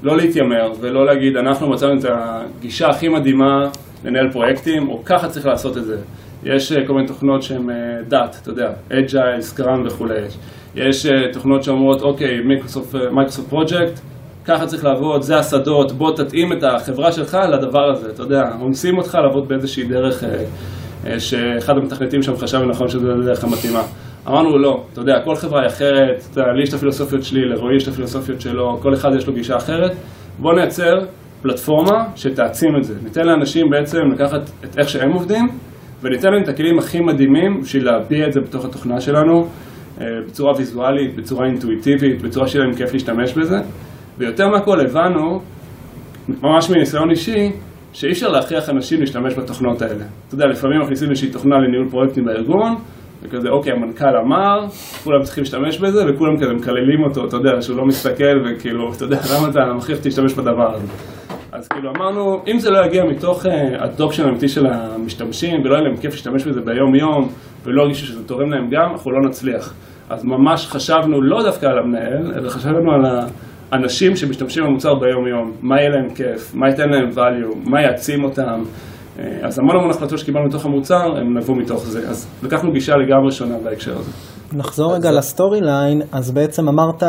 [0.03, 3.61] לא להתיימר ולא להגיד, אנחנו מצאנו את הגישה הכי מדהימה
[4.05, 5.97] לנהל פרויקטים, או ככה צריך לעשות את זה.
[6.43, 7.75] יש אה, כל מיני תוכנות שהן אה,
[8.07, 10.21] דת, אתה יודע, Agile, Scrum וכולי.
[10.75, 12.39] יש uh, תוכנות שאומרות, אוקיי,
[13.13, 13.99] Microsoft Project,
[14.45, 18.97] ככה צריך לעבוד, זה השדות, בוא תתאים את החברה שלך לדבר הזה, אתה יודע, אונסים
[18.97, 23.81] אותך לעבוד באיזושהי דרך uh, שאחד המתכנתים שם חשב לנכון שזו הדרך המתאימה.
[24.27, 27.83] אמרנו לא, אתה יודע, כל חברה היא אחרת, לי יש את הפילוסופיות שלי, לרועי יש
[27.83, 29.91] את הפילוסופיות שלו, כל אחד יש לו גישה אחרת.
[30.39, 30.99] בוא נייצר
[31.41, 32.93] פלטפורמה שתעצים את זה.
[33.03, 35.49] ניתן לאנשים בעצם לקחת את איך שהם עובדים,
[36.01, 39.47] וניתן להם את הכלים הכי מדהימים בשביל להביע את זה בתוך התוכנה שלנו.
[40.01, 43.57] אה, בצורה ויזואלית, בצורה אינטואיטיבית, בצורה שיהיה להם כיף להשתמש בזה.
[44.17, 45.41] ויותר מהכל הבנו,
[46.41, 47.51] ממש מניסיון אישי,
[47.93, 50.03] שאי אפשר להכריח אנשים להשתמש בתוכנות האלה.
[50.27, 52.75] אתה יודע, לפעמים מכניסים איזושהי תוכנה לניהול פרויקטים בארגון,
[53.23, 54.65] וכזה, אוקיי, המנכ"ל אמר,
[55.03, 59.03] כולם צריכים להשתמש בזה, וכולם כזה מקללים אותו, אתה יודע, שהוא לא מסתכל, וכאילו, אתה
[59.03, 60.87] יודע, למה אתה מכריח להשתמש בדבר הזה?
[61.55, 63.45] אז כאילו אמרנו, אם זה לא יגיע מתוך
[63.79, 67.29] הדופשן אה, האמיתי של המשתמשים, ולא יהיה להם כיף להשתמש בזה ביום-יום,
[67.63, 69.73] ולא ירגישו שזה תורם להם גם, אנחנו לא נצליח.
[70.09, 73.01] אז ממש חשבנו לא דווקא על המנהל, אלא חשבנו על
[73.71, 78.63] האנשים שמשתמשים במוצר ביום-יום, מה יהיה להם כיף, מה ייתן להם value, מה יעצים אותם,
[79.19, 82.09] אה, אז המון המון החלטות שקיבלנו מתוך המוצר, הם נבעו מתוך זה.
[82.09, 84.11] אז לקחנו גישה לגמרי שונה בהקשר הזה.
[84.53, 87.03] נחזור רגע ל story line, אז בעצם אמרת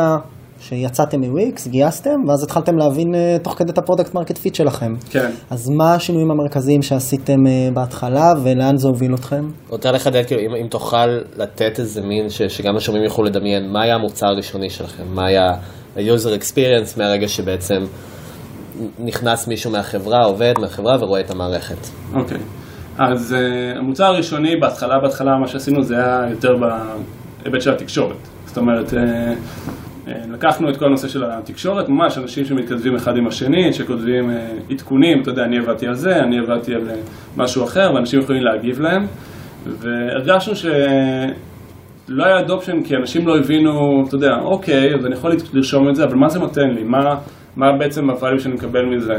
[0.59, 4.93] שיצאתם מוויקס, גייסתם, ואז התחלתם להבין אה, תוך כדי את ה product market fit שלכם.
[5.09, 5.31] כן.
[5.49, 9.49] אז מה השינויים המרכזיים שעשיתם אה, בהתחלה, ולאן זה הוביל אתכם?
[9.69, 13.83] רוצה לחדד, כאילו, אם, אם תוכל לתת איזה מין, ש, שגם השומעים יוכלו לדמיין, מה
[13.83, 15.03] היה המוצר הראשוני שלכם?
[15.13, 15.47] מה היה
[15.95, 17.83] ה-user experience מהרגע שבעצם
[18.99, 21.87] נכנס מישהו מהחברה, עובד מהחברה ורואה את המערכת?
[22.13, 22.37] אוקיי.
[22.97, 28.17] אז uh, המוצר הראשוני, בהתחלה, בהתחלה, מה שעשינו זה היה יותר בהיבט של התקשורת.
[28.45, 33.27] זאת אומרת, uh, uh, לקחנו את כל הנושא של התקשורת, ממש אנשים שמתכתבים אחד עם
[33.27, 36.81] השני, שכותבים uh, עדכונים, אתה יודע, אני עבדתי על זה, אני עבדתי על
[37.37, 39.05] משהו אחר, ואנשים יכולים להגיב להם.
[39.65, 43.71] והרגשנו שלא היה אדופשן כי אנשים לא הבינו,
[44.07, 46.83] אתה יודע, אוקיי, אז אני יכול לרשום את זה, אבל מה זה נותן לי?
[46.83, 47.15] מה,
[47.55, 49.15] מה בעצם הvalue שאני מקבל מזה?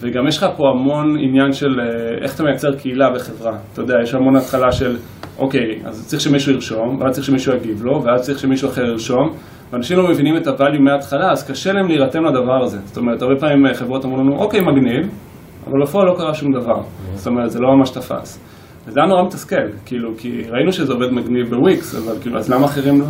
[0.00, 1.84] וגם יש לך פה המון עניין של אה,
[2.22, 3.58] איך אתה מייצר קהילה וחברה.
[3.72, 4.96] אתה יודע, יש המון התחלה של,
[5.38, 9.28] אוקיי, אז צריך שמישהו ירשום, ואז צריך שמישהו יגיב לו, ואז צריך שמישהו אחר ירשום,
[9.72, 12.78] ואנשים לא מבינים את הvalue מההתחלה, אז קשה להם להירתם לדבר הזה.
[12.84, 15.08] זאת אומרת, הרבה פעמים אה, חברות אמרו לנו, אוקיי, מגניב,
[15.66, 16.82] אבל בפועל לא קרה שום דבר.
[17.14, 18.44] זאת אומרת, זה לא ממש תפס.
[18.86, 22.64] וזה היה נורא מתסכל, כאילו, כי ראינו שזה עובד מגניב בוויקס, אבל כאילו, אז למה
[22.64, 23.06] אחרים לא...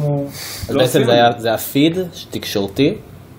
[0.68, 1.98] אז לא בעצם היה, זה היה פיד
[2.30, 2.94] תקשורתי,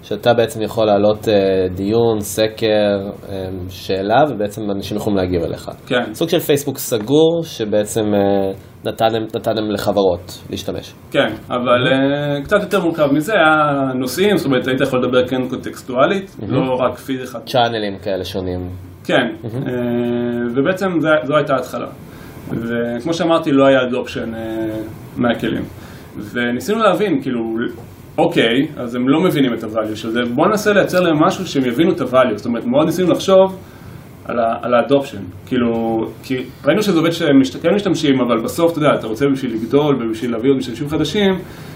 [0.10, 1.34] שאתה בעצם יכול להעלות אה,
[1.76, 2.98] דיון, סקר,
[3.30, 5.72] אה, שאלה, ובעצם אנשים יכולים להגיב אליך.
[5.88, 6.13] כן.
[6.13, 8.52] סוג של פייסבוק סגור, שבעצם אה,
[8.86, 10.93] נתן להם לחברות להשתמש.
[11.12, 15.50] כן, אבל uh, קצת יותר מורכב מזה, היה נושאים, זאת אומרת, היית יכול לדבר כן
[15.50, 17.39] קונטקסטואלית, לא רק פיד אחד.
[17.45, 18.69] צ'אנלים כאלה שונים.
[19.04, 19.48] כן, uh,
[20.56, 21.88] ובעצם זה, זו הייתה ההתחלה.
[22.50, 24.32] וכמו שאמרתי, לא היה אדופשן
[25.17, 25.63] מהכלים.
[26.34, 27.41] וניסינו להבין, כאילו,
[28.19, 31.65] אוקיי, אז הם לא מבינים את הvalue של זה, בואו ננסה לייצר להם משהו שהם
[31.65, 32.36] יבינו את הvalue.
[32.36, 33.58] זאת אומרת, מאוד ניסינו לחשוב
[34.25, 35.21] על, ה- על האדופשן.
[35.45, 35.69] כאילו,
[36.23, 39.95] כי ראינו שזה עובד שהם כן משתמשים, אבל בסוף, אתה יודע, אתה רוצה בשביל לגדול
[39.95, 41.34] ובשביל להביא עוד משתמשים חדשים,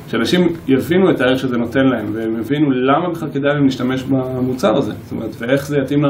[0.08, 4.77] שאנשים יבינו את הערך שזה נותן להם, והם יבינו למה בכלל כדאי להם להשתמש במוצר
[4.77, 4.93] הזה.
[5.03, 6.03] זאת אומרת, ואיך זה יתאים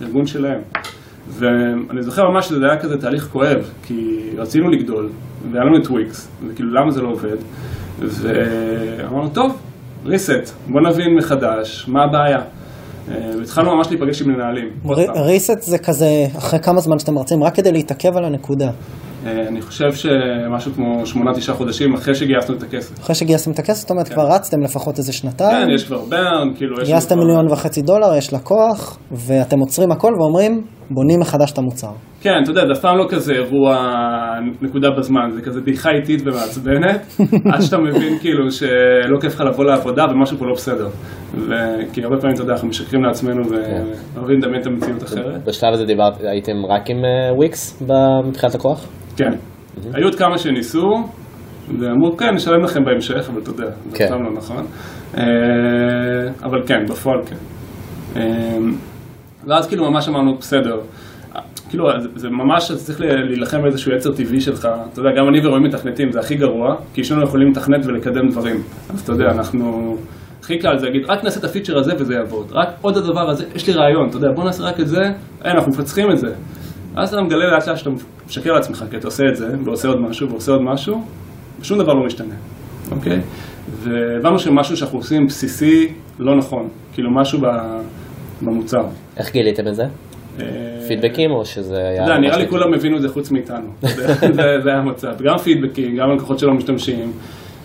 [0.00, 0.60] לארגון שלהם.
[1.28, 5.10] ואני זוכר ממש שזה היה כזה תהליך כואב, כי רצינו לגדול,
[5.52, 7.36] והיה לנו את וויקס, וכאילו למה זה לא עובד,
[7.98, 9.60] ואמרנו, טוב,
[10.06, 12.38] reset, בוא נבין מחדש, מה הבעיה.
[13.08, 14.68] אה, והתחלנו ממש להיפגש עם מנהלים.
[15.26, 18.70] ריסט זה כזה, אחרי כמה זמן שאתם רצים, רק כדי להתעכב על הנקודה.
[19.26, 23.00] אה, אני חושב שמשהו כמו שמונה, תשעה חודשים אחרי שגייסנו את הכסף.
[23.00, 25.66] אחרי שגייסתם את הכסף, זאת אומרת, כבר רצתם לפחות איזה שנתיים.
[25.66, 30.62] כן, יש כבר ברן, כאילו, גייסתם מיליון וחצי דולר, יש לקוח, ואתם עוצרים הכל ואומרים,
[30.90, 31.92] בונים מחדש את המוצר.
[32.20, 33.76] כן, אתה יודע, זה אף פעם לא כזה אירוע
[34.62, 37.16] נקודה בזמן, זה כזה דעיכה איטית ומעצבנת,
[37.52, 40.88] עד שאתה מבין כאילו שלא כיף לך לבוא לעבודה ומשהו פה לא בסדר.
[41.92, 45.44] כי הרבה פעמים, אתה יודע, אנחנו משקרים לעצמנו ואוהבים לדמיין את המציאות אחרת.
[45.46, 47.82] בשלב הזה דיברת, הייתם רק עם אה, וויקס
[48.28, 48.86] מבחינת לקוח?
[49.16, 49.30] כן.
[49.94, 50.88] היו עוד כמה שניסו,
[51.78, 54.04] ואמרו, כן, נשלם לכם בהמשך, אבל אתה יודע, זה כן.
[54.04, 54.66] אף פעם לא נכון.
[55.18, 55.24] אה,
[56.42, 57.36] אבל כן, בפועל כן.
[59.46, 60.80] ואז כאילו ממש אמרנו, בסדר.
[61.68, 64.68] כאילו, זה- ממש, אתה צריך להילחם באיזשהו יצר טבעי שלך.
[64.92, 68.62] אתה יודע, גם אני ורועי מתכנתים, זה הכי גרוע, כי שנינו יכולים לתכנת ולקדם דברים.
[68.90, 69.96] אז אתה יודע, אנחנו...
[70.40, 72.46] הכי קל זה להגיד, רק נעשה את הפיצ'ר הזה וזה יעבוד.
[72.52, 75.02] רק עוד הדבר הזה, יש לי רעיון, אתה יודע, בוא נעשה רק את זה,
[75.44, 76.32] אין, אנחנו מפצחים את זה.
[76.96, 77.90] אז אתה מגלה לאט לאט שאתה
[78.26, 81.04] משקר לעצמך, כי אתה עושה את זה, ועושה עוד משהו, ועושה עוד משהו,
[81.60, 82.34] ושום דבר לא משתנה,
[82.90, 83.20] אוקיי?
[83.82, 87.38] והבנו שמשהו שאנחנו עושים בסיסי לא נכון, כאילו משהו
[88.42, 88.84] במוצר.
[89.18, 89.82] איך גיליתם את זה?
[90.40, 90.46] אה,
[90.88, 91.94] פידבקים או שזה היה...
[92.04, 93.66] אתה יודע, נראה לי כולם הבינו את זה חוץ מאיתנו.
[94.36, 95.12] זה- היה המצב.
[95.22, 97.12] גם פידבקים, גם לקוחות שלא משתמשים,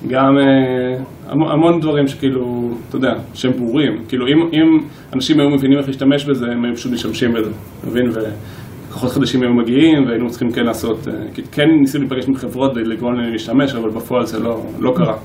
[0.07, 0.97] גם אה,
[1.29, 2.43] המון- דברים שכאילו,
[2.89, 4.03] אתה יודע, שהם ברורים.
[4.07, 4.77] כאילו, אם אם
[5.15, 8.05] אנשים היו מבינים איך להשתמש בזה, הם היו פשוט משתמשים בזה, אתה מבין?
[8.09, 12.71] ולקוחות חדשים היו מגיעים, והיינו צריכים כן לעשות, אה, כי כן ניסינו להיפגש עם חברות
[12.75, 15.15] ולגרום להם להשתמש, אבל בפועל זה לא לא קרה.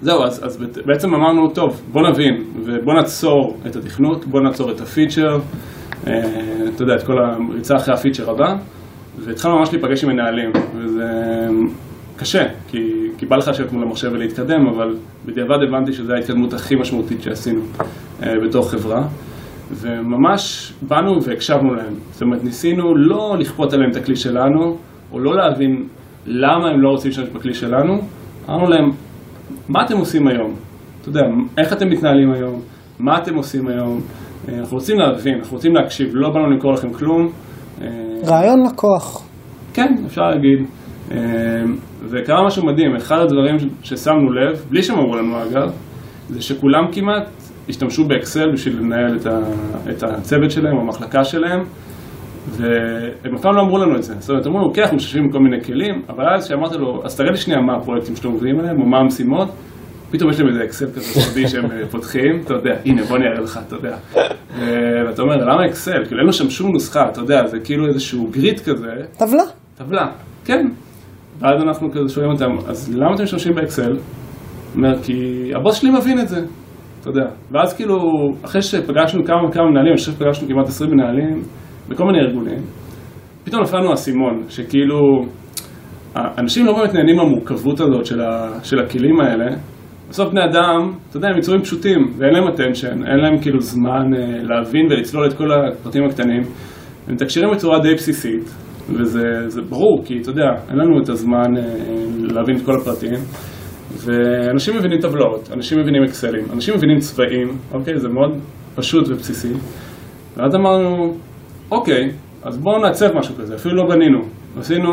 [0.00, 4.80] זהו, אז, אז בעצם אמרנו, טוב, בוא נבין, ובוא נעצור את התכנות, בוא נעצור את
[4.80, 5.38] הפיצ'ר,
[6.06, 6.12] אה,
[6.74, 8.54] אתה יודע, את כל הריצה אחרי הפיצ'ר הבא,
[9.18, 11.04] והתחלנו ממש להיפגש עם מנהלים, וזה
[12.16, 16.74] קשה, כי, כי בא לך לשבת מול המחשב ולהתקדם, אבל בדיעבד הבנתי שזו ההתקדמות הכי
[16.74, 17.60] משמעותית שעשינו
[18.22, 19.02] אה, בתור חברה.
[19.70, 21.94] וממש באנו והקשבנו להם.
[22.10, 24.76] זאת אומרת, ניסינו לא לכפות עליהם את הכלי שלנו,
[25.12, 25.88] או לא להבין
[26.26, 28.00] למה הם לא רוצים להשתמש בכלי שלנו,
[28.48, 28.90] אמרנו להם,
[29.68, 30.54] מה אתם עושים היום?
[31.00, 31.20] אתה יודע,
[31.58, 32.60] איך אתם מתנהלים היום?
[32.98, 34.00] מה אתם עושים היום?
[34.48, 37.28] אה, אנחנו רוצים להבין, אנחנו רוצים להקשיב, לא באנו למכור לכם כלום.
[37.82, 37.88] אה,
[38.26, 39.28] רעיון לקוח.
[39.74, 40.58] כן, אפשר להגיד.
[41.12, 41.16] אה,
[42.08, 45.72] וקרה משהו מדהים, אחד הדברים ששמנו לב, בלי שהם אמרו לנו אגב,
[46.28, 47.28] זה שכולם כמעט
[47.68, 49.38] השתמשו באקסל בשביל לנהל את, ה,
[49.90, 51.60] את הצוות שלהם, המחלקה שלהם,
[52.50, 54.14] והם אף פעם לא אמרו לנו את זה.
[54.18, 57.16] זאת אומרת, אמרו לנו, כן, אנחנו משתמשים בכל מיני כלים, אבל אז כשאמרתי לו, אז
[57.16, 59.48] תראה לי שנייה מה הפרויקטים שאתם עובדים עליהם, או מה המשימות,
[60.10, 63.26] פתאום יש להם איזה אקסל כזה סודי שהם אה, פותחים, אתה יודע, הנה בוא אני
[63.26, 63.96] אראה לך, אתה יודע.
[65.06, 66.04] ואתה אומר, למה אקסל?
[66.04, 68.86] כאילו אין לו שם שום נוסחה, אתה יודע, זה כאילו איזשהו גריד כזה,
[69.18, 69.42] טבלה.
[69.78, 70.06] טבלה,
[70.44, 70.66] כן.
[71.38, 73.96] ואז אנחנו כזה שואלים אותם, אז למה אתם משתמשים באקסל?
[74.76, 76.40] אומר, כי הבוס שלי מבין את זה,
[77.00, 77.26] אתה יודע.
[77.50, 77.96] ואז כאילו,
[78.44, 81.42] אחרי שפגשנו כמה וכמה מנהלים, אני חושב שפגשנו כמעט 20 מנהלים
[81.88, 82.62] בכל מיני ארגונים,
[83.44, 84.98] פתאום נפל לנו האסימון, שכאילו,
[86.16, 89.56] אנשים לא באמת נהנים מהמורכבות הזאת של, ה, של הכלים האלה.
[90.10, 94.14] בסוף בני אדם, אתה יודע, הם יצורים פשוטים, ואין להם attention, אין להם כאילו זמן
[94.16, 96.42] אה, להבין ולצלול את כל הפרטים הקטנים.
[97.08, 98.54] הם מתקשרים בצורה די בסיסית,
[98.90, 101.62] וזה ברור, כי אתה יודע, אין לנו את הזמן אה,
[102.34, 103.20] להבין את כל הפרטים.
[104.04, 107.98] ואנשים מבינים טבלאות, אנשים מבינים אקסלים, אנשים מבינים צבעים, אוקיי?
[107.98, 108.30] זה מאוד
[108.74, 109.52] פשוט ובסיסי.
[110.36, 111.14] ואז אמרנו,
[111.70, 112.10] אוקיי,
[112.42, 114.18] אז בואו נעצב משהו כזה, אפילו לא בנינו.
[114.58, 114.90] עשינו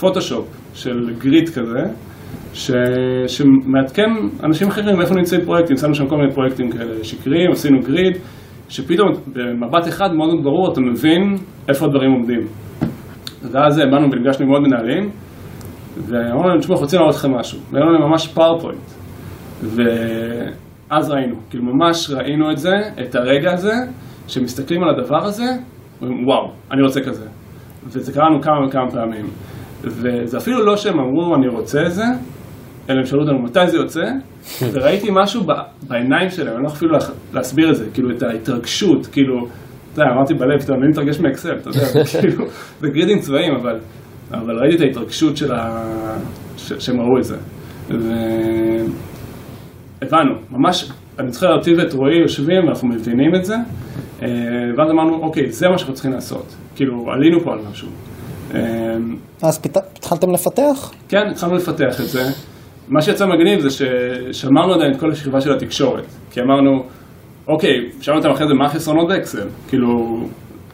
[0.00, 1.80] פוטושופ של גריד כזה,
[2.52, 2.70] ש...
[3.26, 4.10] שמעדכן
[4.44, 8.16] אנשים אחרים איפה נמצאים פרויקטים, שמנו שם כל מיני פרויקטים כאלה שקריים, עשינו גריד,
[8.68, 11.34] שפתאום במבט אחד מאוד מאוד ברור אתה מבין
[11.68, 12.40] איפה הדברים עומדים.
[13.52, 15.10] ואז באנו ונפגשנו עם עוד מנהלים,
[15.96, 17.58] ואמרנו להם, תשמעו, רוצים להראות לכם משהו.
[17.70, 18.90] והיו להם ממש PowerPoint.
[19.62, 23.74] ואז ראינו, כאילו ממש ראינו את זה, את הרגע הזה,
[24.28, 25.56] שמסתכלים על הדבר הזה,
[26.00, 27.26] ואומרים, וואו, אני רוצה כזה.
[27.86, 29.26] וזה קרה לנו כמה וכמה פעמים.
[29.82, 32.04] וזה אפילו לא שהם אמרו, אני רוצה את זה,
[32.90, 34.04] אלא הם שאלו אותנו מתי זה יוצא,
[34.72, 35.42] וראיתי משהו
[35.88, 39.46] בעיניים שלהם, אני לא יכול אפילו להסביר את זה, כאילו את ההתרגשות, כאילו,
[39.92, 42.44] אתה יודע, אמרתי בלב, אתה אני מתרגש מאקסל, אתה יודע, כאילו,
[42.80, 43.78] זה גרידים צבאיים, אבל,
[44.30, 45.84] אבל ראיתי את ההתרגשות של ה...
[46.56, 47.36] שהם ראו את זה.
[50.02, 53.56] והבנו, ממש, אני צריך אותי ואת רועי יושבים ואנחנו מבינים את זה,
[54.76, 56.54] ואז אמרנו, אוקיי, זה מה שאנחנו צריכים לעשות.
[56.76, 57.88] כאילו, עלינו פה על משהו.
[58.54, 58.60] אה,
[59.42, 59.60] אז
[59.96, 60.92] התחלתם לפתח?
[61.08, 62.22] כן, התחלנו לפתח את זה.
[62.88, 66.04] מה שיצא מגניב זה ששמרנו עדיין את כל השכבה של התקשורת.
[66.30, 66.82] כי אמרנו,
[67.48, 69.48] אוקיי, שאלנו אותם אחרי זה מה החסרונות באקסל.
[69.68, 69.88] כאילו,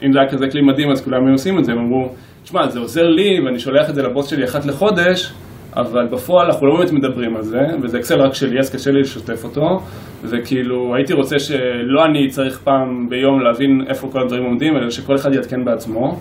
[0.02, 2.08] אם זה היה כזה כלי מדהים אז כולם היו עושים את זה, הם אמרו,
[2.42, 5.32] תשמע, זה עוזר לי ואני שולח את זה לבוס שלי אחת לחודש,
[5.76, 9.00] אבל בפועל אנחנו לא באמת מדברים על זה, וזה אקסל רק שלי, אז קשה לי
[9.00, 9.78] לשתף אותו,
[10.24, 15.14] וכאילו הייתי רוצה שלא אני צריך פעם ביום להבין איפה כל הדברים עומדים, אלא שכל
[15.14, 16.16] אחד יעדכן בעצמו.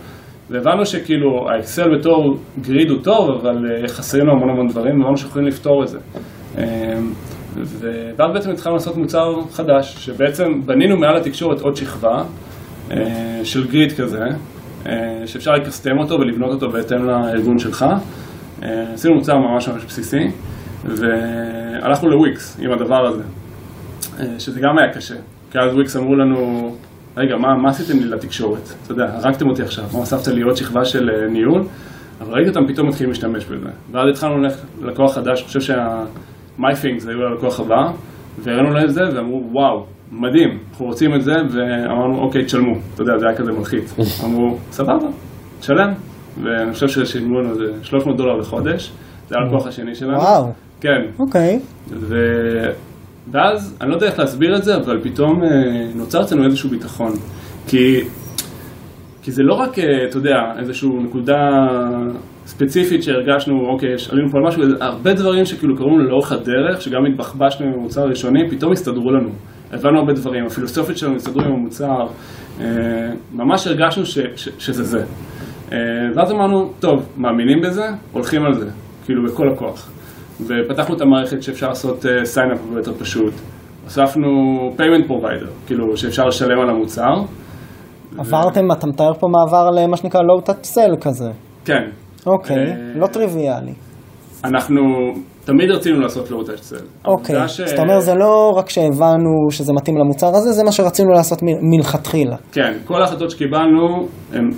[0.50, 5.18] והבנו שכאילו האקסל בתור גריד הוא טוב, אבל אה, חסרים לו המון המון דברים, והבנו
[5.18, 6.00] שיכולים לפתור את זה.
[6.58, 6.64] אמ,
[8.18, 12.24] ואז בעצם התחלנו לעשות מוצר חדש, שבעצם בנינו מעל התקשורת עוד שכבה
[12.92, 14.24] אה, של גריד כזה,
[14.88, 17.86] אה, שאפשר לקסטם אותו ולבנות אותו בהתאם לארגון שלך.
[18.94, 20.28] עשינו מוצר ממש ממש בסיסי,
[20.86, 23.24] והלכנו לוויקס עם הדבר הזה,
[24.40, 25.16] שזה גם היה קשה,
[25.52, 26.70] כי אז וויקס אמרו לנו,
[27.18, 28.74] רגע, מה, מה עשיתם לי לתקשורת?
[28.84, 31.64] אתה יודע, הרגתם אותי עכשיו, מה הוספת לי עוד שכבה של uh, ניהול?
[32.22, 33.70] אבל ראיתי אותם פתאום מתחילים להשתמש בזה.
[33.92, 37.92] ואז התחלנו ללכת ללקוח חדש, אני חושב שה-MyThings היו ללקוח הבא,
[38.44, 42.76] והראינו להם את זה, ואמרו, וואו, מדהים, אנחנו רוצים את זה, ואמרנו, אוקיי, תשלמו.
[42.94, 43.96] אתה יודע, זה היה כזה מלחיץ.
[44.26, 45.08] אמרו, סבבה,
[45.60, 46.09] תשלם.
[46.44, 48.92] ואני חושב ששילמו לנו איזה 300 דולר לחודש,
[49.28, 50.18] זה היה הלקוח השני שלנו.
[50.18, 50.52] וואו.
[50.82, 51.02] כן.
[51.20, 51.60] אוקיי.
[51.90, 52.16] ו...
[53.32, 55.50] ואז, אני לא יודע איך להסביר את זה, אבל פתאום אה,
[55.96, 57.12] נוצר אצלנו איזשהו ביטחון.
[57.68, 58.02] כי,
[59.22, 61.38] כי זה לא רק, אה, אתה יודע, איזושהי נקודה
[62.46, 67.06] ספציפית שהרגשנו, אוקיי, עלינו פה על משהו, הרבה דברים שכאילו קרו לנו לאורך הדרך, שגם
[67.06, 69.30] התבחבשנו עם המוצר הראשוני, פתאום הסתדרו לנו.
[69.72, 72.08] הבנו הרבה דברים, הפילוסופית שלנו הסתדרו עם המוצר,
[72.62, 72.66] אה,
[73.34, 75.04] ממש הרגשנו ש, ש, שזה זה.
[76.16, 78.70] ואז אמרנו, טוב, מאמינים בזה, הולכים על זה,
[79.06, 79.92] כאילו בכל הכוח.
[80.42, 83.34] ופתחנו את המערכת שאפשר לעשות sign up uh, הרבה יותר פשוט.
[83.84, 84.28] הוספנו
[84.78, 87.14] payment provider, כאילו שאפשר לשלם על המוצר.
[88.18, 88.72] עברתם.
[88.72, 91.30] אתה מתאר פה מעבר למה שנקרא low touch sell כזה.
[91.66, 91.90] כן.
[92.26, 93.74] אוקיי, uh, לא טריוויאלי.
[94.46, 94.82] אנחנו
[95.50, 97.08] תמיד רצינו לעשות low touch sell.
[97.08, 97.62] אוקיי, ש...
[97.62, 102.36] זאת אומרת זה לא רק שהבנו שזה מתאים למוצר הזה, זה מה שרצינו לעשות מלכתחילה.
[102.52, 104.50] כן, כל ההחלטות שקיבלנו הם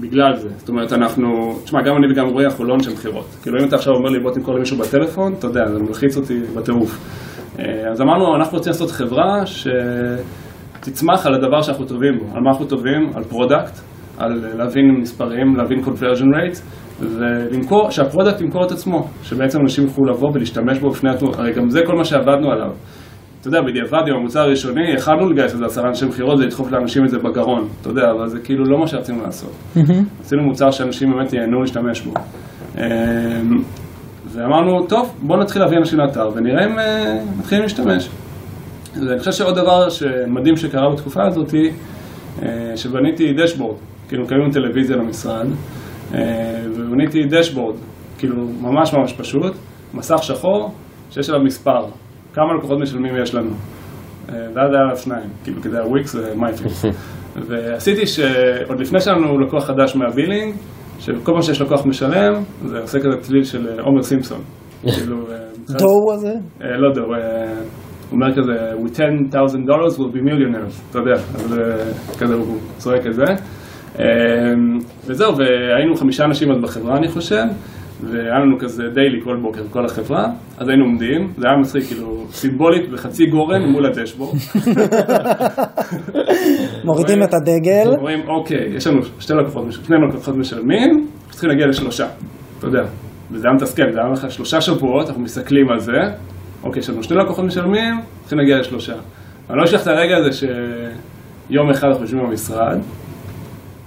[0.00, 0.48] בגלל זה.
[0.56, 1.28] זאת אומרת, אנחנו,
[1.64, 3.26] תשמע, גם אני וגם רועי אנחנו לא אנשי מכירות.
[3.42, 6.40] כאילו אם אתה עכשיו אומר לי בוא תמכור למישהו בטלפון, אתה יודע, זה מלחיץ אותי
[6.56, 6.98] בטירוף.
[7.58, 12.24] אה, אז אמרנו, אנחנו רוצים לעשות חברה שתצמח על הדבר שאנחנו טובים בו.
[12.34, 13.10] על מה אנחנו טובים?
[13.14, 13.78] על product,
[14.18, 16.60] על להבין מספרים, להבין conversion rate.
[17.02, 21.52] ולמכור, שה product ימכור את עצמו, שבעצם אנשים יוכלו לבוא ולהשתמש בו בפני עצמו, הרי
[21.52, 22.70] גם זה כל מה שעבדנו עליו.
[23.40, 27.10] אתה יודע, בדיעבד עם המוצר הראשוני, יכלנו לגייס איזה עשרה אנשי מכירות ולדחוף לאנשים את
[27.10, 29.50] זה בגרון, אתה יודע, אבל זה כאילו לא מה שרצינו לעשות.
[30.20, 32.12] עשינו מוצר שאנשים באמת ייהנו להשתמש בו.
[32.78, 32.82] אמ,
[34.26, 36.76] ואמרנו, טוב, בואו נתחיל להביא אנשים לאתר ונראה אם
[37.38, 38.08] מתחילים להשתמש.
[38.94, 41.54] ואני חושב שעוד דבר שמדהים שקרה בתקופה הזאת,
[42.42, 43.76] אה, שבניתי דשבורד,
[44.08, 45.52] כאילו קיימים טלוויזיה למשרד, אה,
[46.76, 47.76] ובניתי דשבורד,
[48.18, 49.54] כאילו ממש ממש פשוט,
[49.94, 50.70] מסך שחור,
[51.10, 51.86] שיש עליו מספר,
[52.32, 53.50] כמה לקוחות משלמים יש לנו.
[54.28, 56.84] אה, ואז היה עליו שניים, כאילו כדי הוויקס ומייפליקס.
[57.48, 60.54] ועשיתי שעוד לפני שהיה לנו לקוח חדש מה billing,
[60.98, 62.32] שכל פעם שיש לקוח משלם,
[62.64, 64.40] זה עושה כזה צליל של אה, הומר סימפסון.
[64.94, 65.36] כאילו, אה,
[65.68, 66.32] D'oh הזה?
[66.62, 67.54] אה, לא D'oh, אה,
[68.10, 68.96] הוא אומר כזה, with
[69.32, 73.24] 10,000 dollars will be millionaires, אתה יודע, אז אה, כזה הוא צועק את זה.
[74.00, 74.04] אה,
[75.06, 77.44] וזהו, והיינו חמישה אנשים עוד בחברה אני חושב,
[78.10, 80.26] והיה לנו כזה דיילי כל בוקר, כל החברה,
[80.58, 84.34] אז היינו עומדים, זה היה מצחיק, כאילו, סימבולית בחצי גורן מול הדשבורד.
[86.84, 87.96] מורידים את הדגל.
[87.98, 92.06] אומרים, אוקיי, יש לנו שתי לקוחות, שני לקוחות משלמים, צריכים להגיע לשלושה,
[92.58, 92.82] אתה יודע.
[93.30, 95.98] וזה היה מתסכל, זה היה לך שלושה שבועות, אנחנו מסתכלים על זה,
[96.64, 98.94] אוקיי, יש לנו שני לקוחות משלמים, צריכים להגיע לשלושה.
[99.50, 102.78] אני לא אשכח את הרגע הזה שיום אחד אנחנו יושבים במשרד,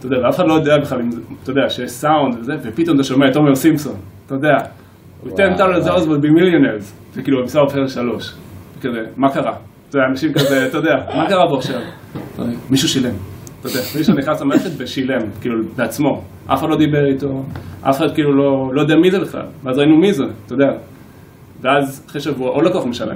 [0.07, 2.95] אתה יודע, ואף אחד לא יודע בכלל, אם זה- אתה יודע, שיש סאונד וזה, ופתאום
[2.95, 4.57] אתה שומע את עומר סימפסון, אתה יודע,
[5.25, 8.33] we 10,000 dollars will be millionaires, וכאילו, המספר הופך לשלוש,
[8.79, 9.53] וכזה, מה קרה?
[9.89, 11.79] אתה יודע, אנשים כזה, אתה יודע, מה קרה פה עכשיו?
[12.69, 13.13] מישהו שילם,
[13.61, 17.43] אתה יודע, מישהו נכנס למערכת ושילם, כאילו, בעצמו, אף אחד לא דיבר איתו,
[17.81, 20.71] אף אחד כאילו לא, לא יודע מי זה בכלל, ואז ראינו מי זה, אתה יודע,
[21.61, 23.15] ואז אחרי שבוע עוד לקוח משלם,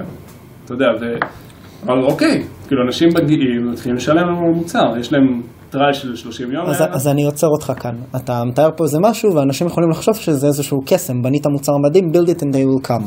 [0.64, 6.16] אתה יודע, ואמרנו, אוקיי, כאילו, אנשים מגיעים, מתחילים לשלם לנו מוצר, יש להם trial של
[6.16, 6.82] 30 יום, אז.
[6.90, 7.94] אז אני עוצר אותך כאן.
[8.16, 12.28] אתה מתאר פה איזה משהו ואנשים יכולים לחשוב שזה איזשהו קסם, בנית מוצר מדהים, build
[12.28, 13.04] it and they will come.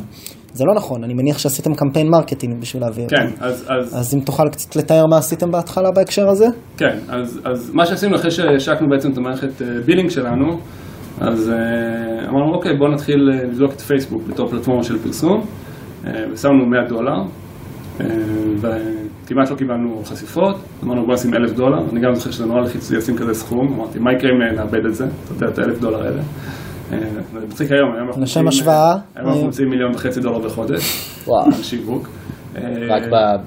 [0.54, 3.16] זה לא נכון, אני מניח שעשיתם קמפיין marketing בשביל להביא אותו.
[3.16, 6.46] כן, אז, אז, אז אם תוכל קצת לתאר מה עשיתם בהתחלה בהקשר הזה?
[6.78, 10.58] כן, אז, אז מה שעשינו אחרי שהשקנו בעצם את המערכת אה, billing שלנו,
[11.22, 15.42] אז אה, אמרנו, אוקיי, בואו נתחיל אה, לבדוק את פייסבוק בתור פלטפורמה של פרסום,
[16.08, 17.26] אה, ושמנו 100 דולר, אה,
[17.98, 22.92] וכמעט לא קיבלנו חשיפות, אמרנו בואו נשים 1,000 דולר, אני גם זוכר שזה נורא הלחיץ
[22.92, 25.60] לי לשים כזה סכום, אמרתי, מה יקרה אם אה, נאבד את זה, אתה יודע, את
[25.60, 26.22] ה-1,000 דולר האלה.
[26.92, 26.98] אה,
[27.34, 30.40] זה מצחיק היום, היום אנחנו לשם השוואה, אה, היום אנחנו אה, מוציאים מיליון וחצי דולר
[30.40, 31.52] בחודש, וואו.
[31.52, 32.10] שיווק.
[32.58, 33.04] אה, רק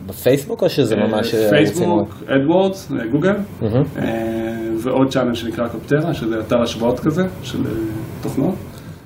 [0.06, 1.34] בפייסבוק או שזה ממש...
[1.34, 3.34] אה, Facebook, AdWords, Google.
[3.98, 4.06] אה,
[4.78, 7.70] ועוד channel שנקרא Capterra, שזה אתר השוואות כזה, של אה,
[8.22, 8.54] תוכנות.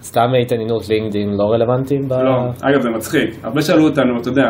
[0.02, 1.98] סתם התעניינות לינקדאין לא רלוונטי?
[2.08, 4.48] ב- לא, אגב זה מצחיק, הרבה שאלו אותנו, אתה יודע,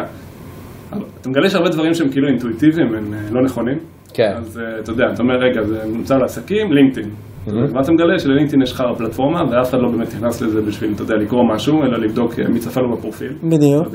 [1.20, 3.78] אתה מגלה שהרבה דברים שהם כאילו אינטואיטיביים, הם אה, לא נכונים.
[4.14, 4.32] כן.
[4.36, 7.08] אז אה, אתה יודע, אתה אומר, רגע, זה מוצר לעסקים, לינקדאין.
[7.46, 7.50] Mhm.
[7.74, 11.02] ואז אתה מגלה שללינקדאין יש לך פלטפורמה, ואף אחד לא באמת נכנס לזה בשביל, אתה
[11.02, 13.32] יודע, לקרוא משהו, אלא לבדוק אה, מי צפה לו בפרופיל.
[13.42, 13.86] בדיוק.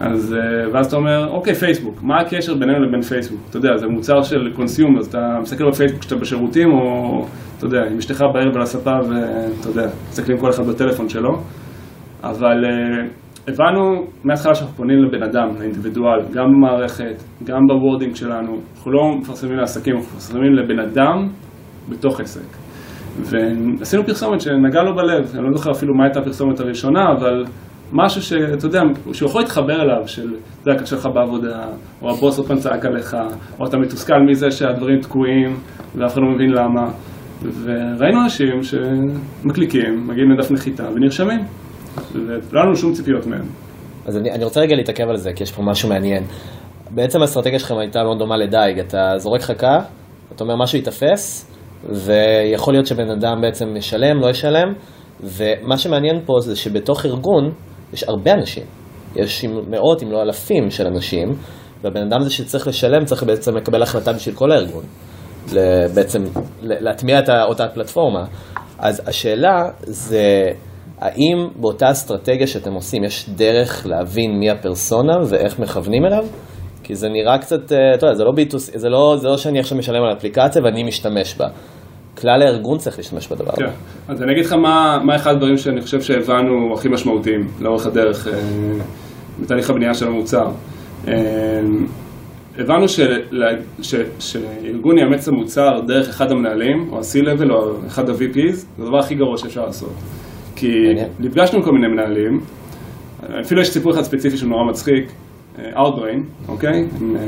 [0.00, 0.36] אז
[0.72, 3.40] ואז אתה אומר, אוקיי, פייסבוק, מה הקשר בינינו לבין פייסבוק?
[3.50, 7.26] אתה יודע, זה מוצר של קונסיום, אז אתה מסתכל בפייסבוק כשאתה בשירותים, או,
[7.58, 11.30] אתה יודע, עם אשתך בערב על הספה, ואתה יודע, מסתכלים כל אחד בטלפון שלו.
[12.22, 12.64] אבל
[13.48, 18.52] הבנו מההתחלה שאנחנו פונים לבן אדם, לאינדיבידואל, גם במערכת, גם ב wording שלנו.
[18.76, 21.28] אנחנו לא מפרסמים לעסקים, אנחנו מפרסמים לבן אדם
[21.88, 22.56] בתוך עסק.
[23.20, 27.44] ועשינו פרסומת שנגעה לו בלב, אני לא זוכר אפילו מה הייתה הפרסומת הראשונה, אבל
[27.92, 28.80] משהו שאתה יודע,
[29.12, 30.28] שהוא יכול להתחבר אליו, של,
[30.62, 31.64] אתה יודע, קשה לך בעבודה,
[32.02, 33.16] או הבוס עוד פעם צעק עליך,
[33.60, 35.56] או אתה מתוסכל מזה שהדברים תקועים,
[35.96, 36.90] ואף אחד לא מבין למה.
[37.42, 41.40] וראינו אנשים שמקליקים, מגיעים לדף נחיתה ונרשמים.
[42.12, 43.46] ולא היה לנו שום ציפיות מהם.
[44.06, 46.24] אז אני, אני רוצה רגע להתעכב על זה, כי יש פה משהו מעניין.
[46.90, 49.78] בעצם האסטרטגיה שלכם הייתה מאוד דומה לדייג, אתה זורק חכה,
[50.34, 51.50] אתה אומר משהו ייתפס,
[51.90, 54.72] ויכול להיות שבן אדם בעצם ישלם, לא ישלם,
[55.20, 57.52] ומה שמעניין פה זה שבתוך ארגון
[57.92, 58.64] יש הרבה אנשים,
[59.16, 61.28] יש מאות אם לא אלפים של אנשים,
[61.82, 64.84] והבן אדם הזה שצריך לשלם צריך בעצם לקבל החלטה בשביל כל הארגון.
[65.94, 66.22] בעצם
[66.62, 68.24] להטמיע את אותה פלטפורמה.
[68.78, 70.50] אז השאלה זה,
[71.04, 76.24] האם באותה אסטרטגיה שאתם עושים יש דרך להבין מי הפרסונה ואיך מכוונים אליו?
[76.82, 79.60] כי זה נראה קצת, אה, אתה יודע, זה לא ביטוס, זה לא, זה לא שאני
[79.60, 81.46] עכשיו משלם על אפליקציה ואני משתמש בה.
[82.20, 83.64] כלל הארגון צריך להשתמש בדבר הזה.
[83.64, 83.70] כן.
[84.12, 88.28] אז אני אגיד לך מה, מה אחד הדברים שאני חושב שהבנו הכי משמעותיים לאורך הדרך
[88.28, 88.32] אה,
[89.40, 90.46] בתהליך הבנייה של המוצר.
[91.08, 91.14] אה,
[92.58, 93.20] הבנו של,
[93.82, 98.98] ש, שארגון יאמץ את המוצר דרך אחד המנהלים, או ה-C-Level, או אחד ה-VPs, זה הדבר
[98.98, 99.92] הכי גרוע שאפשר לעשות.
[100.64, 101.04] כי.
[101.20, 102.38] נפגשנו עם כל מיני מנהלים,
[103.40, 105.12] אפילו יש סיפור אחד ספציפי שהוא נורא מצחיק,
[105.58, 106.78] אה, Outbrain, אוקיי?
[107.00, 107.22] הם, אה,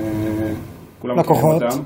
[0.98, 1.62] כולם מכירים לקוחות.
[1.62, 1.82] אותם.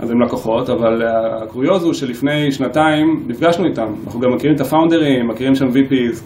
[0.00, 3.92] אז הם לקוחות, אבל אה, הקוריוז הוא שלפני שנתיים נפגשנו איתם.
[4.04, 6.22] אנחנו גם מכירים את הפאונדרים, מכירים שם VPs.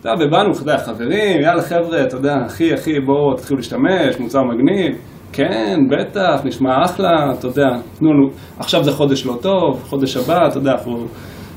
[0.00, 4.20] אתה יודע, ובאנו, אתה יודע, חברים, יאללה חבר'ה, אתה יודע, אחי, אחי, בואו תתחילו להשתמש,
[4.20, 4.96] מוצר מגניב.
[5.32, 10.48] כן, בטח, נשמע אחלה, אתה יודע, תנו לנו, עכשיו זה חודש לא טוב, חודש הבא,
[10.48, 11.06] אתה יודע, אנחנו...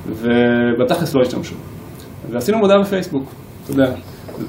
[0.07, 1.55] ובתכלס לא השתמשו.
[2.31, 3.23] ועשינו מודעה בפייסבוק,
[3.63, 3.91] אתה יודע.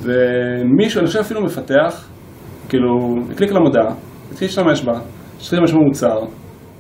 [0.03, 2.09] ומישהו, אני חושב אפילו מפתח,
[2.69, 3.95] כאילו, הקליק למודעה,
[4.33, 4.93] יתחיל להשתמש בה,
[5.41, 6.19] יתחיל להשתמש במוצר,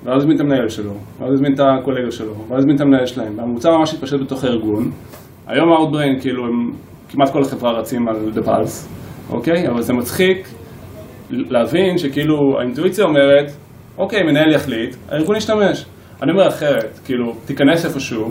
[0.04, 3.38] ואז יזמין את המנהל שלו, ואז יזמין את הקולגה שלו, ואז יזמין את המנהל שלהם,
[3.38, 4.90] והמוצר ממש יתפשט בתוך הארגון.
[5.46, 6.70] היום Outbrain, כאילו, הם,
[7.08, 8.88] כמעט כל החברה רצים על The Pulse,
[9.30, 9.68] אוקיי?
[9.68, 10.48] אבל זה מצחיק
[11.30, 13.52] להבין שכאילו האינטואיציה אומרת,
[13.98, 15.86] אוקיי, מנהל יחליט, הארגון ישתמש.
[16.22, 18.28] אני אומר אחרת, כאילו, תיכנס איפשהו,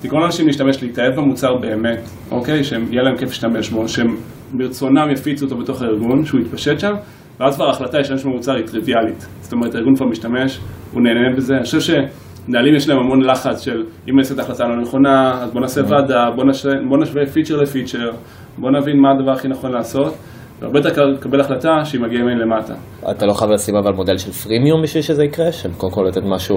[0.00, 2.64] תגרום לאנשים להשתמש, להתאהב במוצר באמת, אוקיי?
[2.64, 4.16] שיהיה להם כיף להשתמש בו, שהם
[4.52, 6.92] ברצונם יפיצו אותו בתוך הארגון, שהוא יתפשט שם,
[7.40, 9.26] ואז כבר ההחלטה להשתמש במוצר היא טריוויאלית.
[9.40, 10.60] זאת אומרת, הארגון כבר משתמש,
[10.92, 11.54] הוא נהנה בזה.
[11.54, 15.52] אני חושב שמנהלים יש להם המון לחץ של אם נעשה את ההחלטה הלא נכונה, אז
[15.52, 18.10] בוא נעשה ועדה, בוא, נשווה, בוא נשווה feature ל feature,
[18.58, 20.14] בוא נבין מה הדבר הכי נכון לעשות.
[20.60, 22.74] והרבה יותר קל לקבל החלטה שהיא מגיעה מלמטה.
[23.10, 25.52] אתה לא חייב לשים אבל מודל של freemium בשביל שזה יקרה?
[25.52, 26.56] של קודם כל לתת משהו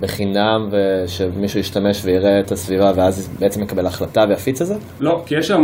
[0.00, 4.74] בחינם ושמישהו ישתמש ויראה את הסביבה ואז בעצם יקבל החלטה ויפיץ את זה?
[5.00, 5.62] לא, כי יש שם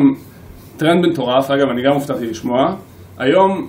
[0.76, 2.74] טרנד מטורף, אגב, אני גם הופתעתי לשמוע.
[3.18, 3.68] היום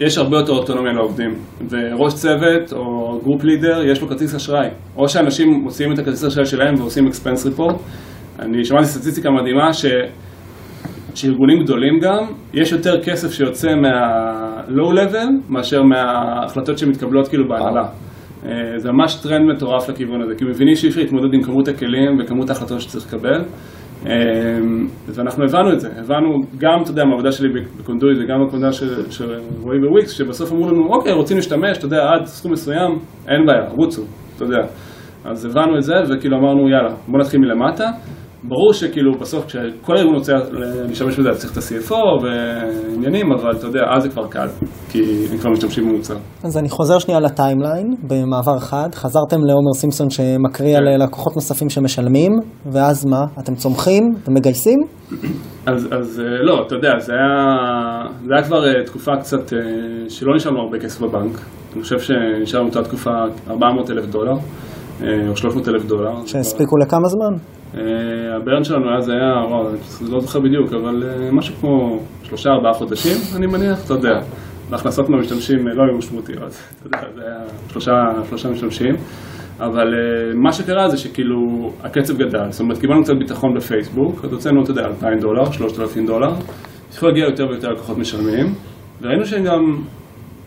[0.00, 1.34] יש הרבה יותר אוטונומיה לעובדים,
[1.70, 4.68] וראש צוות או group leader יש לו כרטיס אשראי.
[4.96, 7.76] או שאנשים מוציאים את הכרטיס אשראי שלהם ועושים expense report.
[8.38, 9.86] אני שמעתי סטטיסטיקה מדהימה ש...
[11.14, 17.88] שארגונים גדולים גם, יש יותר כסף שיוצא מה-low level מאשר מההחלטות שמתקבלות כאילו בהנהלה.
[18.46, 22.18] אה, זה ממש טרנד מטורף לכיוון הזה, כי מבינים שאי אפשר להתמודד עם כמות הכלים
[22.20, 23.44] וכמות ההחלטות שצריך לקבל.
[24.06, 24.12] אה,
[25.14, 28.72] ואנחנו הבנו את זה, הבנו גם, אתה יודע, מהעבודה שלי בקונדואיט וגם בעבודה
[29.10, 29.24] של
[29.60, 32.90] רועי בוויקס, שבסוף אמרו לנו, אוקיי, רוצים להשתמש, אתה יודע, עד סכום מסוים,
[33.28, 34.02] אין בעיה, רוצו,
[34.36, 34.62] אתה יודע.
[35.24, 37.84] אז הבנו את זה, וכאילו אמרנו, יאללה, בוא נתחיל מלמטה.
[38.48, 40.32] ברור שכאילו בסוף כשכל ארגון רוצה
[40.88, 44.48] להשתמש בזה, אז צריך את ה-CFO ועניינים, אבל אתה יודע, אז זה כבר קל,
[44.88, 46.16] כי הם כבר משתמשים במוצר.
[46.44, 51.04] אז אני חוזר שנייה ל timeline, במעבר חד, חזרתם להומר סימפסון שמקריא על כן.
[51.04, 52.32] לקוחות נוספים שמשלמים,
[52.72, 53.24] ואז מה?
[53.38, 54.02] אתם צומחים?
[54.22, 54.78] אתם מגייסים?
[55.66, 57.28] אז, אז אה, לא, אתה יודע, זה היה,
[58.26, 59.58] זה היה כבר אה, תקופה קצת אה,
[60.08, 61.38] שלא נשאר לנו הרבה כסף בבנק.
[61.74, 63.10] אני חושב שנשאר לנו אותה תקופה
[63.50, 64.32] 400 אלף דולר,
[65.02, 66.26] או 300 אלף דולר.
[66.26, 67.36] שהספיקו לכמה זמן?
[68.36, 69.32] הברן שלנו אז היה,
[70.00, 74.20] אני לא זוכר בדיוק, אבל משהו כמו שלושה ארבעה חודשים, אני מניח, אתה יודע.
[74.70, 77.92] והכנסות מהמשתמשים לא היו משמעותיות, אתה יודע, זה היה שלושה,
[78.28, 78.94] שלושה משתמשים.
[79.60, 79.94] אבל
[80.34, 81.36] מה שקרה זה שכאילו
[81.82, 86.06] הקצב גדל, זאת אומרת קיבלנו קצת ביטחון בפייסבוק, אז הוצאנו, אתה יודע, 2,000 דולר, 3,000
[86.06, 86.32] דולר,
[86.88, 88.46] התחילו להגיע יותר ויותר לקוחות משלמים,
[89.02, 89.60] וראינו שהם גם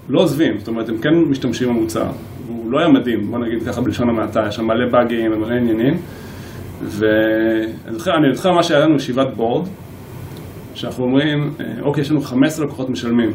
[0.10, 2.06] לא עוזבים, זאת אומרת הם כן משתמשים במוצר,
[2.50, 5.93] הוא לא היה מדהים, בוא נגיד ככה בלשון המעטה, יש שם מלא באגים ומלא עניינים,
[6.82, 9.68] ואני זוכר, אני זוכר מה שהיה לנו ישיבת בורד,
[10.74, 11.50] שאנחנו אומרים,
[11.82, 13.30] אוקיי, יש לנו 15 לקוחות משלמים,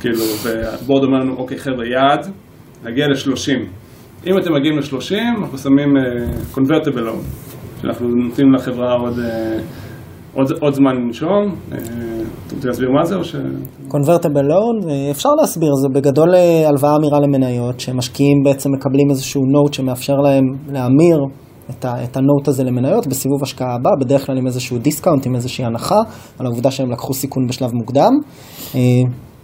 [0.00, 2.26] כאילו, והבורד אומר לנו, אוקיי חבר'ה, יעד,
[2.84, 3.60] להגיע ל-30.
[4.26, 7.24] אם אתם מגיעים ל-30, אנחנו שמים uh, convertible loan,
[7.82, 9.22] שאנחנו נותנים לחברה עוד, uh,
[10.36, 11.54] עוד, עוד זמן לנשום.
[11.70, 11.74] Uh,
[12.46, 13.34] אתה רוצה להסביר מה זה או ש...
[13.88, 16.34] convertible loan, אפשר להסביר, זה בגדול
[16.68, 21.18] הלוואה המירה למניות, שמשקיעים בעצם מקבלים איזשהו note שמאפשר להם להמיר
[21.70, 25.26] את, ה, את ה note הזה למניות בסיבוב השקעה הבא, בדרך כלל עם איזשהו discount,
[25.26, 26.00] עם איזושהי הנחה,
[26.38, 28.12] על העובדה שהם לקחו סיכון בשלב מוקדם.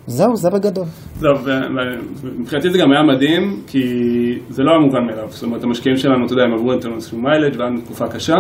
[0.07, 0.85] זהו, זה בגדול.
[1.17, 1.35] זהו,
[2.25, 3.79] ומבחינתי זה גם היה מדהים, כי
[4.49, 5.29] זה לא היה מובן מאליו.
[5.29, 8.37] זאת אומרת, המשקיעים שלנו, אתה יודע, הם עברו איזשהו מיילג' והיה תקופה קשה,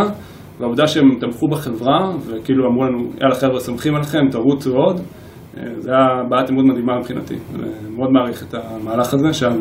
[0.59, 5.00] והעובדה שהם תמכו בחברה, וכאילו אמרו לנו, יאללה חבר'ה, סומכים עליכם, תרוצו עוד,
[5.55, 7.34] זה היה בעיית עמוד מדהימה מבחינתי.
[7.96, 9.53] מאוד מעריך את המהלך הזה, שם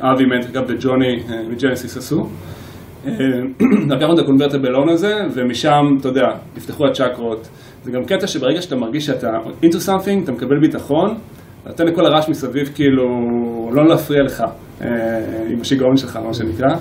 [0.00, 1.16] אבי מנטריקה וג'וני
[1.50, 2.16] מג'נסיס עשו.
[3.92, 7.48] לקחנו את הקונברטבל לון הזה, ומשם, אתה יודע, נפתחו הצ'קרות.
[7.82, 9.28] זה גם קטע שברגע שאתה מרגיש שאתה
[9.62, 11.14] into something, אתה מקבל ביטחון,
[11.62, 13.04] אתה נותן לכל הרעש מסביב כאילו
[13.72, 14.44] לא להפריע לך
[15.50, 16.76] עם השיגעון שלך, מה שנקרא.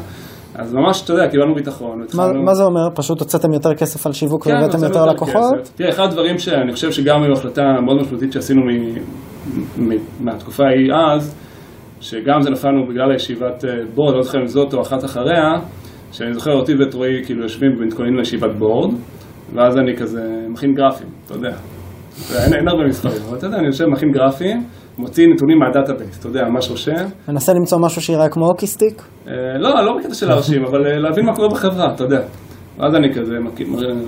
[0.57, 1.99] אז ממש, אתה יודע, קיבלנו ביטחון.
[2.13, 2.89] מה, מה זה אומר?
[2.95, 5.61] פשוט הוצאתם יותר כסף על שיווק כן, והבאתם יותר, לקוחות?
[5.61, 5.75] כסף.
[5.75, 8.69] תראה, אחד הדברים שאני חושב שגם היו החלטה מאוד משמעותית שעשינו מ,
[9.89, 11.35] מ, מהתקופה ההיא אז,
[12.01, 13.63] שגם זה נפלנו בגלל הישיבת
[13.95, 15.53] בורד, לא זוכר אם זאת או אחת אחריה,
[16.11, 18.93] שאני זוכר אותי ואת רועי כאילו יושבים ומתכוננים לישיבת board,
[19.53, 21.55] ואז אני כזה מכין גרפים, אתה יודע.
[22.35, 24.63] אין, אין הרבה מספרים, אבל אתה יודע, אני יושב, מכין גרפים,
[24.97, 27.05] מוציא נתונים מה database, אתה יודע, ממש רושם.
[27.27, 29.01] מנסה למצוא משהו שיראה כמו hockey stick?
[29.27, 32.21] אה, לא, לא בקטע של להרשים, אבל אה, להבין מה קורה בחברה, אתה יודע.
[32.77, 33.33] ואז אני כזה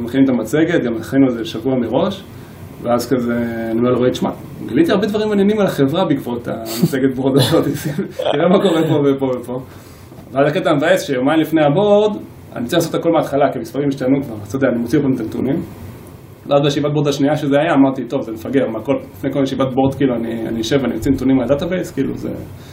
[0.04, 2.24] מכין את המצגת, גם הכנו איזה שבוע מראש,
[2.82, 3.34] ואז כזה,
[3.72, 4.30] אני אומר לו, רועי, תשמע,
[4.68, 7.66] גיליתי הרבה דברים מעניינים על החברה בעקבות המצגת board הזאת,
[8.32, 9.60] תראה מה קורה פה ופה ופה.
[10.32, 12.18] ואז הקטע המבאס שיומיים לפני ה board,
[12.56, 15.20] אני צריך לעשות הכל מההתחלה, כי המספרים השתנו כבר, אתה יודע, אני מוציא אותם את
[15.20, 15.62] הנתונים.
[16.50, 19.74] ואז בישיבת board השנייה שזה היה, אמרתי, טוב, זה מפגר, מה, כל, לפני כל ישיבת
[19.74, 22.30] board, כאילו, אני, אני אשב ואני אוציא נתונים מה database, כאילו, זה...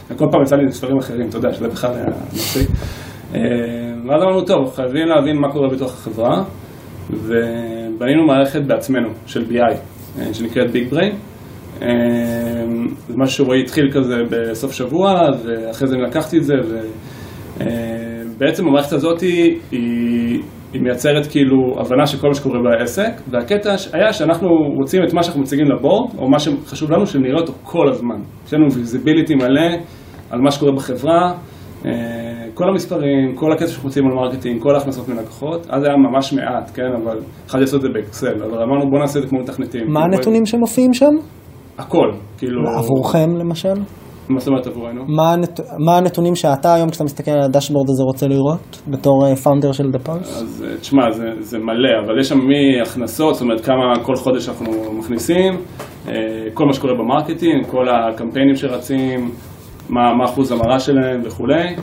[0.09, 2.69] וכל פעם יצא לי מספרים אחרים, אתה יודע, שזה בכלל היה מצחיק.
[4.07, 6.43] ואז אמרנו, טוב, חייבים להבין מה קורה בתוך החברה,
[7.09, 9.75] ובנינו מערכת בעצמנו, של BI,
[10.33, 11.13] שנקראת Big Brain.
[11.81, 11.87] אה,
[13.07, 16.53] זה משהו שרועי התחיל כזה בסוף שבוע, ואחרי זה לקחתי את זה,
[17.57, 19.59] ובעצם המערכת הזאת היא,
[20.73, 24.47] היא מייצרת כאילו הבנה של כל מה שקורה בעסק, והקטע היה שאנחנו
[24.77, 28.15] רוצים את מה שאנחנו מציגים ל board, או מה שחשוב לנו, שנראה אותו כל הזמן.
[28.47, 29.75] יש לנו visibility מלא
[30.29, 31.33] על מה שקורה בחברה.
[32.53, 36.71] כל המספרים, כל הכסף שאנחנו מוציאים על marketing, כל ההכנסות מלקוחות, אז היה ממש מעט,
[36.73, 39.81] כן, אבל יכולתי לעשות את זה באקסל, אבל אמרנו בוא נעשה את זה כמו מתכנתים.
[39.87, 41.11] מה הנתונים שמופיעים שם?
[41.77, 42.61] הכל, כאילו...
[42.79, 43.73] עבורכם למשל?
[44.29, 45.05] מה זאת אומרת עבורנו?
[45.07, 45.59] מה, הנת...
[45.85, 49.91] מה הנתונים שאתה היום כשאתה מסתכל על ה dashboard הזה רוצה לראות בתור founder של
[49.91, 50.41] daPulse?
[50.41, 54.49] אז אה, תשמע, זה, זה מלא, אבל יש שם מהכנסות, זאת אומרת כמה כל חודש
[54.49, 55.53] אנחנו מכניסים,
[56.07, 56.13] אה,
[56.53, 59.31] כל מה שקורה ב marketing, כל הקמפיינים שרצים,
[59.89, 61.75] מה, מה אחוז המרה שלהם וכולי.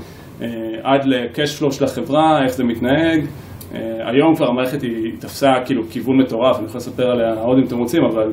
[0.42, 0.48] אה,
[0.82, 3.26] עד ל-cash flow של החברה, איך זה מתנהג.
[3.74, 3.80] אה,
[4.10, 7.78] היום כבר המערכת היא תפסה כאילו כיוון מטורף, אני יכול לספר עליה עוד אם אתם
[7.78, 8.32] רוצים, אבל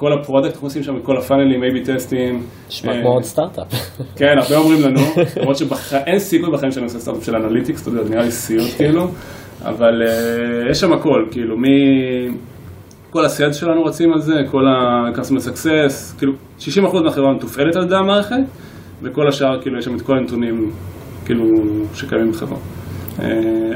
[0.00, 2.42] כל ה product אנחנו עושים שם, כל הפאנלים, A-B טסטים.
[2.68, 3.66] נשמע כמו עוד סטארט-אפ.
[4.16, 5.00] כן, הרבה אומרים לנו,
[5.40, 8.70] למרות שאין סיכוי בחיים שאני עושה סטארט-אפ של analytics, אתה יודע, זה נראה לי סיוט
[8.76, 9.06] כאילו,
[9.62, 11.64] אבל אה, יש שם הכל, כאילו, מ...
[13.10, 16.62] כל ה sales שלנו רצים על זה, כל ה-customer success, כאילו 60%
[17.04, 18.42] מהחברה מתופעלת על ידי המערכת,
[19.02, 20.70] וכל השאר, כאילו, יש שם את כל הנתונים
[21.24, 21.44] כאילו,
[21.94, 22.58] שקיימים בחברה.
[23.22, 23.28] אה,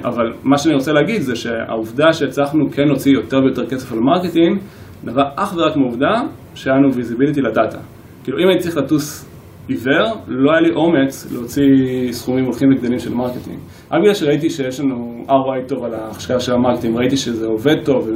[0.05, 4.59] אבל מה שאני רוצה להגיד זה שהעובדה שהצלחנו כן להוציא יותר ויותר כסף על marketing,
[5.05, 6.22] נבע אך ורק מעובדה
[6.55, 7.78] שהיה לנו visibility לדאטה.
[8.24, 9.30] כאילו אם הייתי צריך לטוס
[9.68, 11.64] עיוור, לא היה לי אומץ להוציא
[12.11, 13.59] סכומים הולכים וגדלים של marketing.
[13.92, 17.84] רק בגלל שראיתי שיש לנו ROI טוב על ההשקעה של ה marketing, ראיתי שזה עובד
[17.84, 18.09] טוב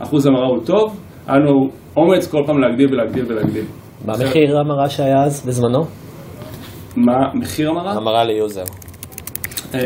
[0.00, 3.64] ואחוז המרה הוא טוב, היה לנו אומץ כל פעם להגדיל ולהגדיל ולהגדיל.
[4.06, 5.80] מה מחיר המרה שהיה אז בזמנו?
[6.96, 7.92] מה מחיר המרה?
[7.92, 8.64] המרה ל user.
[9.74, 9.80] אה,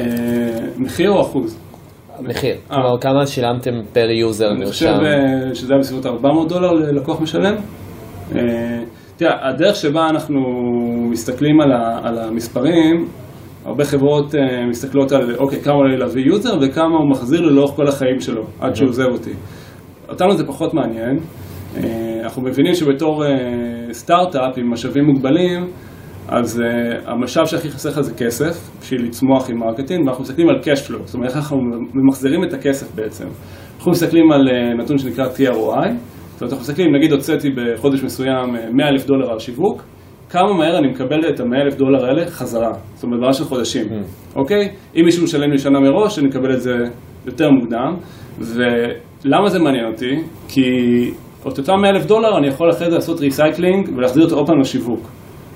[0.78, 1.65] מחיר או אחוז?
[2.20, 2.54] מחיר.
[2.54, 2.76] אה.
[2.76, 4.60] כלומר, כמה שילמתם per user נרשם?
[4.60, 7.54] אני חושב אה, שזה היה בסביבות 400 דולר ללקוח משלם.
[9.16, 10.40] תראה, הדרך שבה אנחנו
[11.10, 11.60] מסתכלים
[12.02, 13.04] על המספרים,
[13.64, 14.34] הרבה חברות
[14.68, 18.42] מסתכלות על, אוקיי, כמה עולה להביא user וכמה הוא מחזיר לי לאורך כל החיים שלו,
[18.60, 19.32] עד שהוא עוזב אותי.
[20.08, 21.18] אותנו זה פחות מעניין.
[22.22, 23.24] אנחנו מבינים שבתור
[23.92, 25.66] סטארט-אפ עם משאבים מוגבלים,
[26.28, 30.56] אז uh, המשאב שהכי חסר לך זה כסף, בשביל לצמוח עם marketing, ואנחנו מסתכלים על
[30.56, 31.56] cash flow, זאת אומרת איך אנחנו
[31.94, 33.26] ממחזרים את הכסף בעצם.
[33.76, 38.52] אנחנו מסתכלים על uh, נתון שנקרא TROI, זאת אומרת אנחנו מסתכלים, נגיד הוצאתי בחודש מסוים
[38.72, 39.82] 100 אלף דולר על שיווק,
[40.30, 43.86] כמה מהר אני מקבל את ה-100 אלף דולר האלה חזרה, זאת אומרת דבר של חודשים,
[43.88, 44.36] mm.
[44.36, 44.68] אוקיי?
[44.96, 46.74] אם מישהו משלם לי שנה מראש, אני אקבל את זה
[47.26, 47.96] יותר מוקדם,
[48.38, 50.14] ולמה זה מעניין אותי?
[50.48, 50.62] כי
[51.48, 54.60] את אותם 100 אלף דולר אני יכול אחרי זה לעשות recycling ולהחזיר אותו עוד פעם
[54.60, 55.00] לשיווק.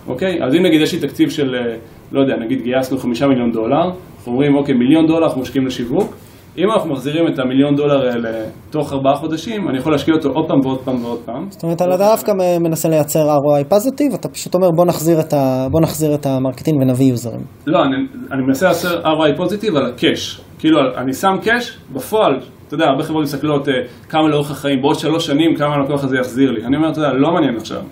[0.07, 0.45] אוקיי?
[0.45, 1.77] אז אם נגיד יש לי תקציב של, אה,
[2.13, 3.85] לא יודע, נגיד גייסנו חמישה מיליון דולר,
[4.17, 6.15] אנחנו אומרים, אוקיי, מיליון דולר אנחנו משקיעים לשיווק,
[6.59, 8.31] אם אנחנו מחזירים את המיליון דולר האלה
[8.71, 11.47] תוך ארבעה חודשים, אני יכול להשקיע אותו עוד פעם ועוד פעם ועוד פעם.
[11.51, 15.67] זאת אומרת, אתה דווקא מנסה לייצר ROI positive, אתה פשוט אומר בוא נחזיר את, ה...
[15.71, 17.41] בוא נחזיר את ה marketing ונביא יוזרים.
[17.67, 17.97] לא, אני,
[18.33, 20.41] אני מנסה לייצר ROI positive על ה cash.
[20.59, 23.71] כאילו, אני שם cash, בפועל, אתה יודע, הרבה חברות מסתכלות uh,
[24.09, 26.65] כמה לאורך החיים, בעוד שלוש שנים, כמה הלקוח הזה יחזיר לי.
[26.65, 27.83] אני אומר, אתה יודע, לא מעניין עכשיו.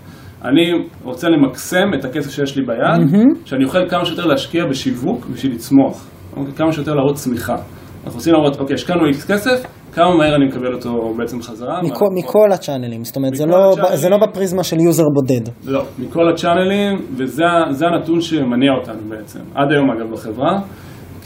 [0.44, 0.72] אני
[1.04, 3.38] רוצה למקסם את הכסף שיש לי ביד, mm-hmm.
[3.44, 6.54] שאני אוכל כמה שיותר להשקיע בשיווק בשביל לצמוח, אוקיי?
[6.54, 7.54] כמה שיותר להראות צמיחה.
[8.04, 11.82] אנחנו רוצים להראות, אוקיי, השקענו איקס כסף, כמה מהר אני מקבל אותו בעצם חזרה.
[11.82, 15.52] מכל, מכל הצ'אנלים, זאת אומרת, זה לא, זה לא בפריזמה של user בודד.
[15.64, 20.58] לא, מכל ה channelים, וזה הנתון שמניע אותנו בעצם, עד היום אגב בחברה.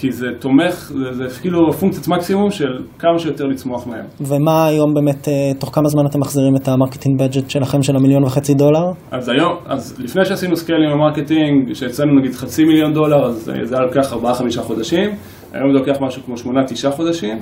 [0.03, 4.05] כי זה תומך, זה, זה כאילו פונקציית מקסימום של כמה שיותר לצמוח מהר.
[4.20, 7.96] ומה היום באמת, אה, תוך כמה זמן אתם מחזירים את ה marketing budget שלכם של
[7.96, 8.84] המיליון וחצי דולר?
[9.11, 13.50] אז היום, אז לפני שעשינו scale עם ה marketing, שאצלנו נגיד חצי מיליון דולר, אז
[13.62, 14.16] זה היה לוקח 4-5
[14.62, 15.11] חודשים,
[15.53, 17.38] היום זה לוקח משהו כמו 8-9 חודשים.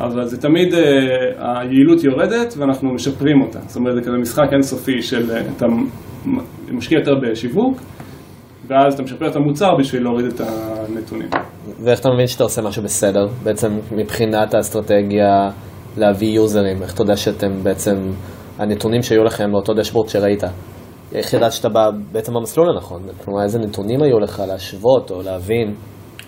[0.00, 0.76] אבל זה תמיד, uh,
[1.38, 3.58] היעילות יורדת ואנחנו משפרים אותה.
[3.66, 5.66] זאת אומרת, זה כזה משחק אינסופי של אתה
[6.72, 7.80] משקיע יותר בשיווק,
[8.66, 11.28] ואז אתה משפר את המוצר בשביל להוריד את הנתונים.
[11.84, 15.48] ואיך אתה מבין שאתה עושה משהו בסדר, בעצם מבחינת האסטרטגיה
[15.96, 17.96] להביא יוזרים, איך אתה יודע שאתם בעצם,
[18.58, 20.44] הנתונים שהיו לכם באותו דשבורד שראית,
[21.14, 23.02] איך ידעת שאתה בא בעצם במסלול הנכון?
[23.24, 25.74] כלומר, איזה נתונים היו לך להשוות או להבין?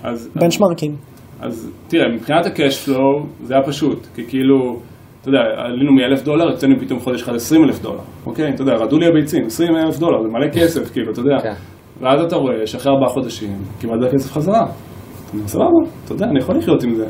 [0.05, 0.30] אז...
[0.37, 0.97] בנצ'מרקים.
[1.41, 4.80] אז תראה, מבחינת ה-cash flow זה היה פשוט, כי כאילו,
[5.20, 8.55] אתה יודע, עלינו מ-1,000 דולר, יוצאנו פתאום חודש אחד 20,000 דולר, אוקיי?
[8.55, 11.37] אתה יודע, רדו לי הביצים, 20,000 דולר, זה מלא כסף, כאילו, אתה יודע.
[12.01, 14.66] ואז אתה רואה שאחרי ארבעה חודשים קיבלת כסף חזרה.
[15.47, 15.66] סבבה,
[16.05, 17.07] אתה יודע, אני יכול לחיות עם זה.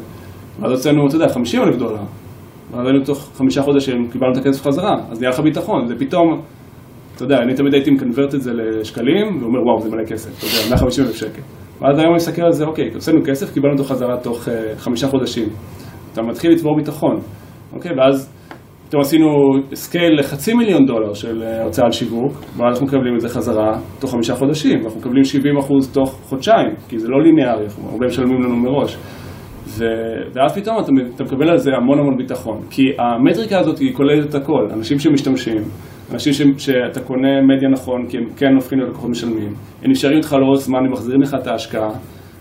[0.60, 2.02] ואז הוצאנו, אתה יודע, 50 אלף דולר.
[2.70, 6.40] ואז היינו תוך חמישה חודשים, קיבלנו את הכסף חזרה, אז נהיה לך ביטחון, זה פתאום,
[7.14, 10.46] אתה יודע, אני תמיד הייתי מקנברט את זה לשקלים, ואומר, וואו, זה מלא כסף, אתה
[10.46, 11.42] יודע, 150 אלף שקל.
[11.80, 15.08] ואז היום אני מסתכל על זה, אוקיי, הוצאנו כסף, קיבלנו אותו חזרה תוך uh, חמישה
[15.08, 15.48] חודשים.
[16.12, 17.16] אתה מתחיל לצבור ביטחון,
[17.72, 18.33] אוקיי, ואז
[18.88, 19.26] פתאום עשינו
[19.74, 23.72] scale לחצי מיליון דולר של אה, הוצאה על שיווק, ואנחנו מקבלים את זה חזרה?
[24.00, 28.42] תוך חמישה חודשים, ואנחנו מקבלים 70 אחוז תוך חודשיים, כי זה לא ליניארי, הרבה משלמים
[28.42, 28.96] לנו מראש.
[29.66, 29.84] ו...
[30.32, 34.30] ואז פתאום אתה, אתה מקבל על זה המון המון ביטחון, כי המטריקה הזאת היא כוללת
[34.30, 35.62] את הכל, אנשים שמשתמשים,
[36.12, 36.64] אנשים ש...
[36.64, 40.60] שאתה קונה מדיה נכון, כי הם כן הופכים להיות לקוחות משלמים, הם נשארים איתך לאורך
[40.60, 41.90] זמן, הם מחזירים לך את ההשקעה,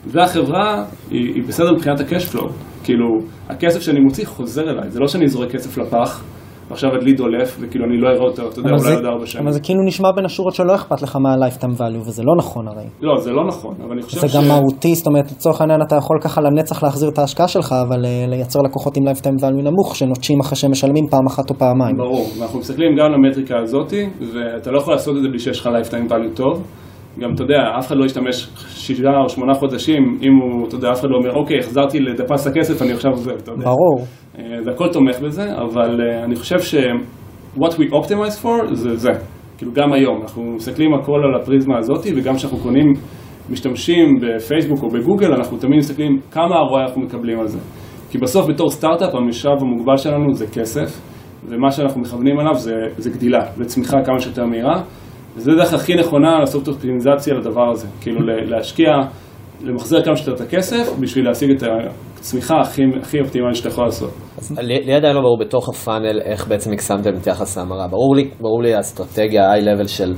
[0.06, 2.50] והחברה היא, היא בסדר מבחינת ה-cash flow,
[2.84, 3.06] כאילו,
[3.50, 6.24] הכסף שאני מוציא חוזר אליי, זה לא שאני זורק כסף לפח.
[6.70, 9.44] ועכשיו הדלי דולף, וכאילו אני לא אראה אותו, אתה יודע, אולי עוד ארבע שנים.
[9.44, 12.68] אבל זה כאילו נשמע בין השורות שלא אכפת לך מה ה-lifetime value, וזה לא נכון
[12.68, 12.86] הרי.
[13.02, 14.26] לא, זה לא נכון, אבל אני חושב ש...
[14.26, 17.76] זה גם מהותי, זאת אומרת, לצורך העניין אתה יכול ככה לנצח להחזיר את ההשקעה שלך,
[17.88, 21.56] אבל uh, לייצר לקוחות עם lifetime value נמוך, שנוטשים אחרי שהם משלמים פעם אחת או
[21.56, 21.98] פעמיים.
[21.98, 25.60] ברור, ואנחנו מסתכלים גם על המטריקה הזאתי, ואתה לא יכול לעשות את זה בלי שיש
[25.60, 26.64] לך lifetime value טוב.
[27.20, 30.92] גם, אתה יודע, אף אחד לא ישתמש שישה או שמונה חודשים, אם הוא, אתה יודע,
[30.92, 33.66] אף אחד לא אומר, אוקיי, החזרתי לדפס הכסף, אני עכשיו עוזב, אתה יודע.
[33.66, 34.06] ברור.
[34.64, 36.76] זה הכל תומך בזה, אבל אני חושב ש...
[37.58, 39.12] what we optimize for זה זה.
[39.58, 42.94] כאילו גם היום, אנחנו מסתכלים הכל על הפריזמה הזאת, וגם כשאנחנו קונים
[43.50, 47.60] משתמשים בפייסבוק או בגוגל, אנחנו תמיד מסתכלים כמה ROI אנחנו מקבלים על זה.
[48.12, 51.02] כי בסוף בתור סטארט-אפ המשאב המוגבל שלנו זה כסף,
[51.46, 54.82] ומה שאנחנו מכוונים עליו זה, זה גדילה וצמיחה כמה שיותר מהירה,
[55.36, 57.88] וזה דרך הכי נכונה לעשות אופטימיזציה לדבר הזה.
[58.02, 58.88] כאילו להשקיע,
[59.62, 61.64] למחזר כמה שיותר את הכסף בשביל להשיג את
[62.18, 64.10] הצמיחה הכי, הכי אופטימלית שאתה יכול לעשות.
[64.60, 67.88] לי עדיין לא ברור בתוך הפאנל איך בעצם הקסמתם את יחס ההמרה.
[67.88, 70.14] ברור ברור לי האסטרטגיה, ה-high level של,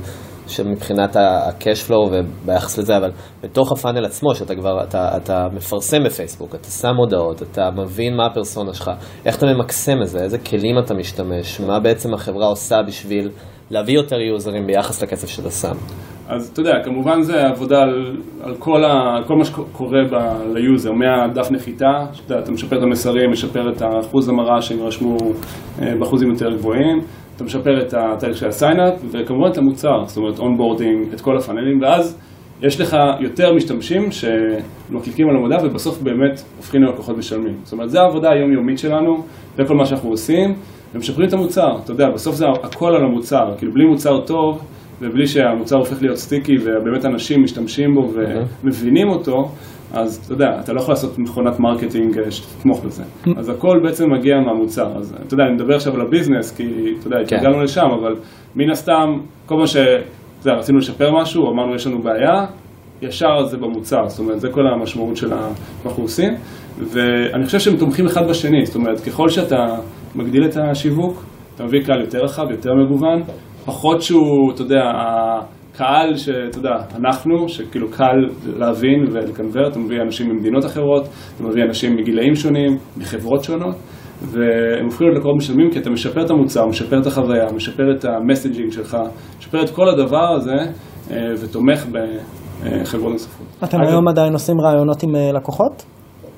[0.46, 3.10] של מבחינת ה-cash flow וביחס לזה, אבל
[3.42, 8.26] בתוך הפאנל עצמו, שאתה כבר, אתה, אתה מפרסם בפייסבוק, אתה שם הודעות, אתה מבין מה
[8.26, 8.90] הפרסונה שלך,
[9.26, 13.30] איך אתה ממקסם את זה, איזה כלים אתה משתמש, מה בעצם החברה עושה בשביל
[13.70, 15.76] להביא יותר users ביחס לכסף שאתה שם.
[16.28, 20.14] אז אתה יודע, כמובן זה עבודה על, על כל, ה, כל מה שקורה ב,
[20.54, 24.78] ל user, מהדף נחיתה, שאתה יודע, אתה משפר את המסרים, משפר את האחוז המרה שהם
[24.78, 25.16] ירשמו
[25.82, 27.00] אה, באחוזים יותר גבוהים,
[27.36, 31.20] אתה משפר את התהליך של ה sign up, וכמובן את המוצר, זאת אומרת onboarding, את
[31.20, 32.18] כל ה funnelים, ואז
[32.62, 37.54] יש לך יותר משתמשים שמקליקים על המודעה ובסוף באמת הופכים ללקוחות משלמים.
[37.62, 39.16] זאת אומרת, זו העבודה היומיומית שלנו,
[39.56, 40.54] זה כל מה שאנחנו עושים,
[40.94, 44.62] ומשפרים את המוצר, אתה יודע, בסוף זה הכל על המוצר, כאילו בלי מוצר טוב,
[45.00, 48.12] ובלי שהמוצר הופך להיות sticky ובאמת אנשים משתמשים בו
[48.62, 49.48] ומבינים אותו,
[49.92, 53.02] אז אתה יודע, אתה לא יכול לעשות מכונת marketing אה, שתתמוך בזה.
[53.36, 54.96] אז הכל בעצם מגיע מהמוצר.
[54.96, 56.64] אז אתה יודע, אני מדבר עכשיו על ה business, כי
[56.98, 57.36] אתה יודע, כן.
[57.36, 58.14] הגענו לשם, אבל
[58.56, 59.06] מן הסתם,
[59.46, 59.76] כל מה ש...
[59.76, 62.46] אתה יודע, רצינו לשפר משהו, אמרנו יש לנו בעיה,
[63.02, 65.48] ישר זה במוצר, זאת אומרת, זה כל המשמעות של מה
[65.82, 66.34] שאנחנו עושים,
[66.78, 69.66] ואני חושב שהם תומכים אחד בשני, זאת אומרת, ככל שאתה
[70.16, 73.22] מגדיל את השיווק, אתה מביא קהל יותר רחב, יותר מגוון,
[73.64, 74.80] פחות שהוא, אתה יודע,
[75.74, 78.16] הקהל שאתה יודע, אנחנו, שכאילו קל
[78.58, 83.76] להבין ולקנבר, אתה מביא אנשים ממדינות אחרות, אתה מביא אנשים מגילאים שונים, מחברות שונות,
[84.22, 88.04] והם הופכים להיות לקוחות משלמים כי אתה משפר את המוצר, משפר את החוויה, משפר את
[88.04, 88.96] המסג'ינג שלך,
[89.38, 90.56] משפר את כל הדבר הזה
[91.10, 93.46] אה, ותומך בחברות נוספות.
[93.64, 95.95] אתם היום עדיין עושים רעיונות עם אה, לקוחות?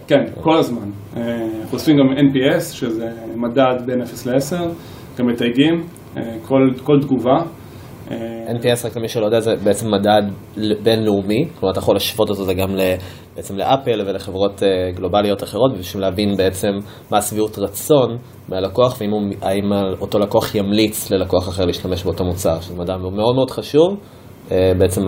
[0.09, 0.91] כן, כל הזמן.
[1.17, 1.23] אה,
[1.61, 4.57] אנחנו עושים גם NPS, שזה מדד בין 0 ל-10,
[5.19, 5.87] גם מתייגים,
[6.43, 7.37] כל, כל תגובה.
[8.49, 10.23] NPS, רק למי שלא יודע, זה בעצם מדד
[10.83, 12.77] בינלאומי, כלומר אתה יכול לשוות אותו גם
[13.37, 14.63] בעצם לאפל ולחברות
[14.95, 16.69] גלובליות אחרות, בשביל להבין בעצם
[17.11, 18.17] מה השביעות רצון
[18.49, 23.97] מהלקוח, והאם אותו לקוח ימליץ ללקוח אחר להשתמש באותו מוצר, שזה מדע מאוד מאוד חשוב,
[24.51, 25.03] בעצם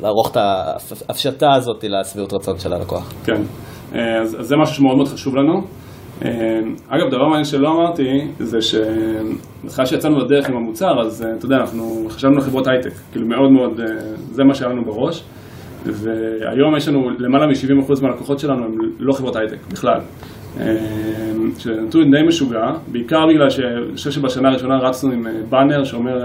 [0.00, 3.12] לערוך את ההפשטה הזאת לשביעות רצון של הלקוח.
[3.24, 3.42] כן,
[3.94, 5.62] אז, אז זה משהו שמאוד מאוד חשוב לנו.
[6.88, 12.06] אגב, דבר מעניין שלא אמרתי, זה שבתחילה שיצאנו לדרך עם המוצר, אז אתה יודע, אנחנו
[12.08, 13.80] חשבנו על חברות הייטק, כאילו מאוד מאוד,
[14.30, 15.24] זה מה שהיה לנו בראש,
[15.84, 20.00] והיום יש לנו למעלה מ-70% מהלקוחות שלנו הם לא חברות הייטק בכלל.
[21.58, 26.24] שזה נתון די משוגע, בעיקר בגלל שאני חושב שבשנה הראשונה רצנו עם באנר שאומר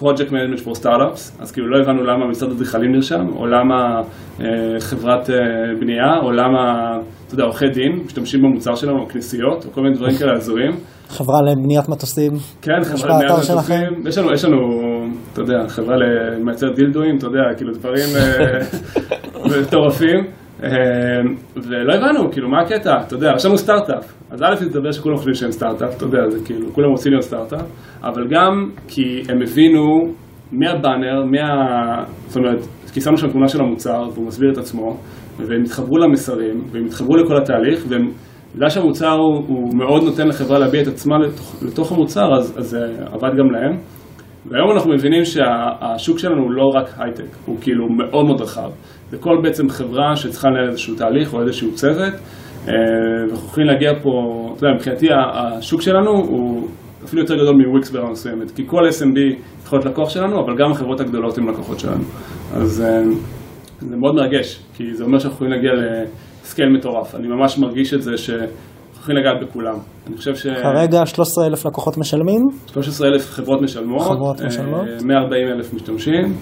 [0.00, 4.00] Project Management for Startups, אז כאילו לא הבנו למה משרד אדריכלים נרשם, או למה
[4.40, 4.46] אה,
[4.80, 5.36] חברת אה,
[5.80, 6.92] בנייה, או למה,
[7.26, 10.72] אתה יודע, עורכי דין משתמשים במוצר שלנו, או כנסיות, או כל מיני דברים כאלה הזויים.
[11.08, 12.32] חברה לבניית מטוסים.
[12.62, 14.06] כן, חברה לבניית מטוסים.
[14.08, 14.56] יש לנו, יש לנו,
[15.32, 18.08] אתה יודע, חברה למייצר דילדואים, אתה יודע, כאילו דברים
[19.62, 20.45] מטורפים.
[21.56, 23.00] ולא הבנו, כאילו, מה הקטע?
[23.06, 24.12] אתה יודע, יש לנו סטארט-אפ.
[24.30, 27.66] אז א', תדבר שכולם חושבים שהם סטארט-אפ, אתה יודע, זה כאילו, כולם רוצים להיות סטארט-אפ,
[28.02, 29.84] אבל גם כי הם הבינו
[30.52, 32.04] מהבאנר, מה...
[32.26, 32.60] זאת אומרת,
[32.92, 34.96] כי שמנו שם תמונה של המוצר, והוא מסביר את עצמו,
[35.38, 38.10] והם התחברו למסרים, והם התחברו לכל התהליך, והם...
[38.54, 42.78] בגלל שהמוצר הוא, הוא מאוד נותן לחברה להביע את עצמה לתוך, לתוך המוצר, אז, זה
[43.12, 43.78] עבד גם להם.
[44.46, 48.70] והיום אנחנו מבינים שהשוק שלנו הוא לא רק הייטק, הוא כאילו מאוד מאוד רחב.
[49.10, 52.14] זה כל בעצם חברה שצריכה לנהל איזשהו תהליך או איזשהו צוות,
[52.64, 54.10] ואנחנו יכולים להגיע פה,
[54.56, 56.68] אתה יודע, מבחינתי השוק שלנו הוא
[57.04, 59.18] אפילו יותר גדול מוויקס ברמה מסוימת, כי כל SMB
[59.64, 62.04] יכול להיות לקוח שלנו, אבל גם החברות הגדולות הן לקוחות שלנו.
[62.54, 63.02] אז אה,
[63.80, 65.70] זה מאוד מרגש, כי זה אומר שאנחנו יכולים להגיע
[66.42, 67.14] לסקייל מטורף.
[67.14, 69.78] אני ממש מרגיש את זה שאנחנו יכולים לגעת בכולם.
[70.06, 70.46] אני חושב ש...
[70.46, 74.86] כרגע 13,000 לקוחות משלמים, 13,000 חברות משלמות, חברות אה, משלמות.
[75.04, 76.34] 140,000 משתמשים.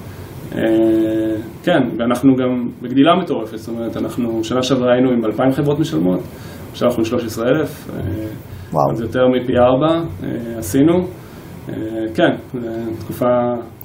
[0.57, 5.79] אה, כן, ואנחנו גם בגדילה מטורפת, זאת אומרת, אנחנו שנה שעברה היינו עם 2,000 חברות
[5.79, 6.21] משלמות,
[6.73, 8.01] עכשיו אנחנו עם 13,000, אה,
[8.73, 8.93] וואו.
[8.93, 10.93] אז יותר מפי ארבע אה, עשינו.
[12.15, 13.27] כן, זו תקופה,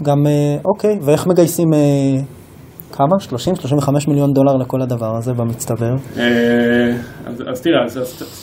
[0.04, 0.18] גם,
[0.66, 1.68] אוקיי, ואיך מגייסים
[2.92, 3.40] כמה?
[4.06, 5.94] 30-35 מיליון דולר לכל הדבר הזה במצטבר?
[7.26, 7.98] אז, אז תראה, אז,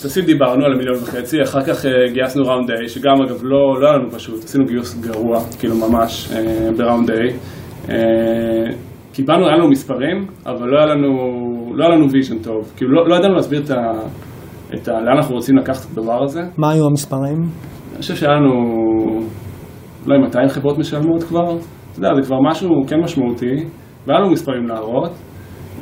[0.04, 3.96] אז דיברנו על המיליון וחצי, אחר כך גייסנו ראונד A, שגם אגב לא, לא היה
[3.98, 6.28] לנו פשוט, עשינו גיוס גרוע, כאילו ממש,
[6.76, 7.14] ב round A.
[7.91, 8.74] אה,
[9.12, 11.09] קיבלנו, היה לנו מספרים, אבל לא היה לנו,
[11.74, 13.74] לא היה לנו vision טוב, כאילו לא, לא ידענו להסביר את ה,
[14.74, 16.41] את ה, לאן אנחנו רוצים לקחת את הדבר הזה.
[16.59, 17.39] מה היו המספרים?
[17.93, 18.53] אני חושב שהיה לנו
[20.07, 23.55] אולי 200 חברות משלמות כבר, אתה יודע, זה כבר משהו כן משמעותי,
[24.07, 25.12] והיה לנו מספרים להראות,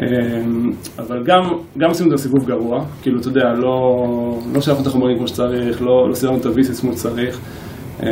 [0.00, 1.42] אמ, אבל גם,
[1.78, 4.06] גם עשינו את הסיבוב גרוע, כאילו, אתה יודע, לא,
[4.54, 7.40] לא שלחנו את החומרים כמו שצריך, לא, לא סידרנו את ה VCs כמו שצריך,
[8.02, 8.06] אמ,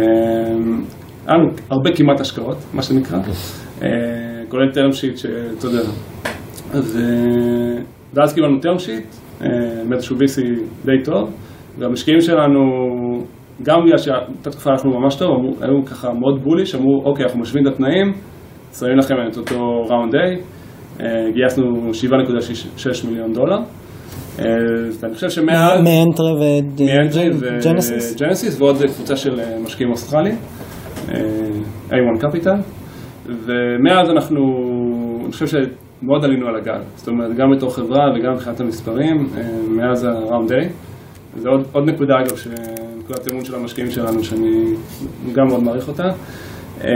[1.27, 3.23] היה לנו הרבה כמעט השקעות, מה שנקרא, אה,
[4.49, 5.81] כולל term sheet שאתה יודע,
[6.73, 7.83] אז, אה,
[8.15, 9.49] ואז קיבלנו term sheet, אה,
[9.89, 10.41] מאיזשהו VC
[10.85, 11.31] די טוב,
[11.79, 12.61] והמשקיעים שלנו,
[13.63, 17.41] גם בגלל שבאותה תקופה הלכנו ממש טוב, אמרו, היו ככה מאוד בוליש, אמרו, אוקיי, אנחנו
[17.41, 18.13] משווים את התנאים,
[18.79, 19.57] שמים לכם את אותו
[19.91, 20.19] ראונד A,
[21.01, 23.59] אה, גייסנו 7.6 מיליון דולר,
[24.39, 24.45] אה,
[25.01, 25.81] ואני חושב שמאז...
[25.81, 28.15] מ Entrée ו Genesis?
[28.15, 30.37] ו Genesis ועוד קבוצה של אה, משקיעים אוסטרליים,
[31.09, 31.15] אה,
[31.91, 32.82] A1 Capital,
[33.27, 34.41] ומאז אנחנו,
[35.25, 39.43] אני חושב שמאוד עלינו על הגל, זאת אומרת גם בתור חברה וגם מבחינת המספרים, אה,
[39.69, 40.55] מאז ה round A.
[41.37, 42.37] זה עוד, עוד נקודה אגב,
[42.99, 44.65] נקודת אמון של המשקיעים שלנו, שאני
[45.33, 46.09] גם מאוד מעריך אותה.
[46.85, 46.91] אה,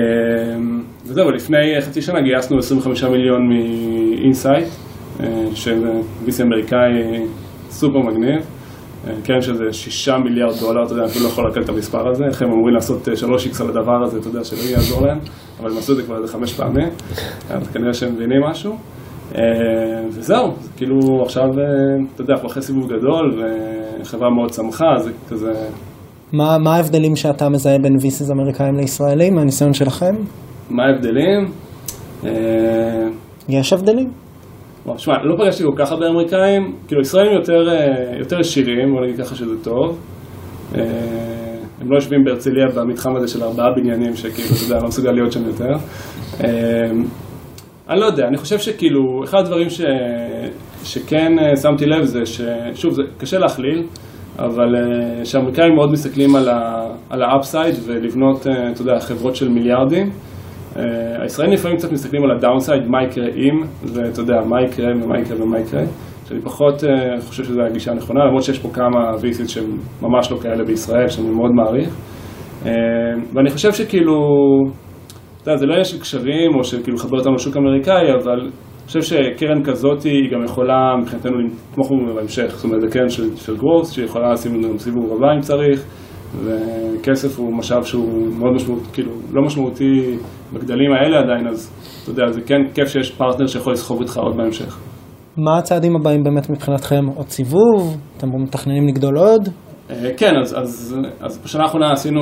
[1.04, 4.68] וזהו, לפני חצי שנה גייסנו 25 מיליון מ Insight,
[5.54, 5.84] של
[6.26, 6.90] VC אמריקאי
[7.70, 8.55] סופר מגניב.
[9.06, 12.08] אה, קרן שזה 6 מיליארד דולר, אתה יודע, אני אפילו לא יכול לקל את המספר
[12.08, 15.18] הזה, איך הם אמורים לעשות 3x על הדבר הזה, אתה יודע, שלא יעזור להם,
[15.60, 16.88] אבל הם עשו את זה כבר איזה חמש פעמים,
[17.50, 18.76] אז כנראה שהם מבינים משהו.
[19.34, 19.42] אה,
[20.08, 21.54] וזהו, זה כאילו עכשיו, אה,
[22.14, 23.42] אתה יודע, אנחנו אחרי סיבוב גדול,
[24.00, 25.52] וחברה מאוד צמחה, זה כזה...
[26.32, 30.14] מה מה ההבדלים שאתה מזהה בין ויסיס אמריקאים לישראלים, מהניסיון שלכם?
[30.70, 31.52] מה ההבדלים?
[32.24, 33.08] אה,
[33.48, 34.25] יש הבדלים?
[34.86, 39.00] וואו, שמע, לא פגשתי כל כך הרבה אמריקאים, כאילו ישראלים יותר, אה, יותר עשירים, בוא
[39.06, 39.98] נגיד ככה שזה טוב.
[40.74, 40.82] אה,
[41.80, 45.32] הם לא יושבים בהרצליה במתחם הזה של ארבעה בניינים, שכאילו, אתה יודע, לא מסוגל להיות
[45.32, 45.72] שם יותר.
[46.44, 46.50] אה,
[47.90, 49.80] אני לא יודע, אני חושב שכאילו, אחד הדברים ש...
[50.84, 51.32] שכן
[51.62, 53.82] שמתי לב זה ששוב, זה קשה להכליל,
[54.38, 54.74] אבל
[55.24, 60.10] שהאמריקאים מאוד מסתכלים על ה- על האפסייד ולבנות, אתה יודע, חברות של מיליארדים.
[60.78, 63.62] אה, הישראלים לפעמים קצת מסתכלים על הדאונסייד, מה יקרה אם,
[63.94, 65.82] ואתה יודע, מה יקרה ומה יקרה ומה יקרה.
[66.28, 70.36] שאני פחות אה, חושב שזו הגישה הנכונה, למרות שיש פה כמה VCs שהם ממש לא
[70.36, 71.96] כאלה בישראל, שאני מאוד מעריך.
[72.66, 72.72] אה,
[73.34, 74.18] ואני חושב שכאילו,
[75.42, 78.40] אתה יודע, זה לא עניין של קשרים, או של כאילו לחבר אותנו לשוק האמריקאי, אבל
[78.40, 82.46] אני חושב שקרן כזאת היא גם יכולה מבחינתנו לתמוך בנו בהמשך.
[82.48, 85.84] זאת אומרת, זה קרן של, growth, שיכולה לשים לנו סיבוב רבה אם צריך,
[86.44, 90.16] וכסף הוא משאב שהוא מאוד משמעותי, כאילו, לא משמעותי
[90.52, 91.70] בגדלים האלה עדיין, אז
[92.02, 94.78] אתה יודע, זה כן כיף שיש פרטנר שיכול לסחוב איתך עוד בהמשך.
[95.36, 97.06] מה הצעדים הבאים באמת מבחינתכם?
[97.14, 97.96] עוד סיבוב?
[98.16, 99.48] אתם מתכננים לגדול עוד?
[99.90, 102.20] אה, כן, אז, אז, אז בשנה האחרונה עשינו,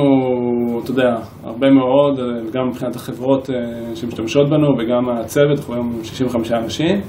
[0.83, 5.99] אתה יודע, הרבה מאוד, אה, גם מבחינת החברות אה, שמשתמשות בנו וגם הצוות, אנחנו היום
[6.03, 7.01] 65 אנשים,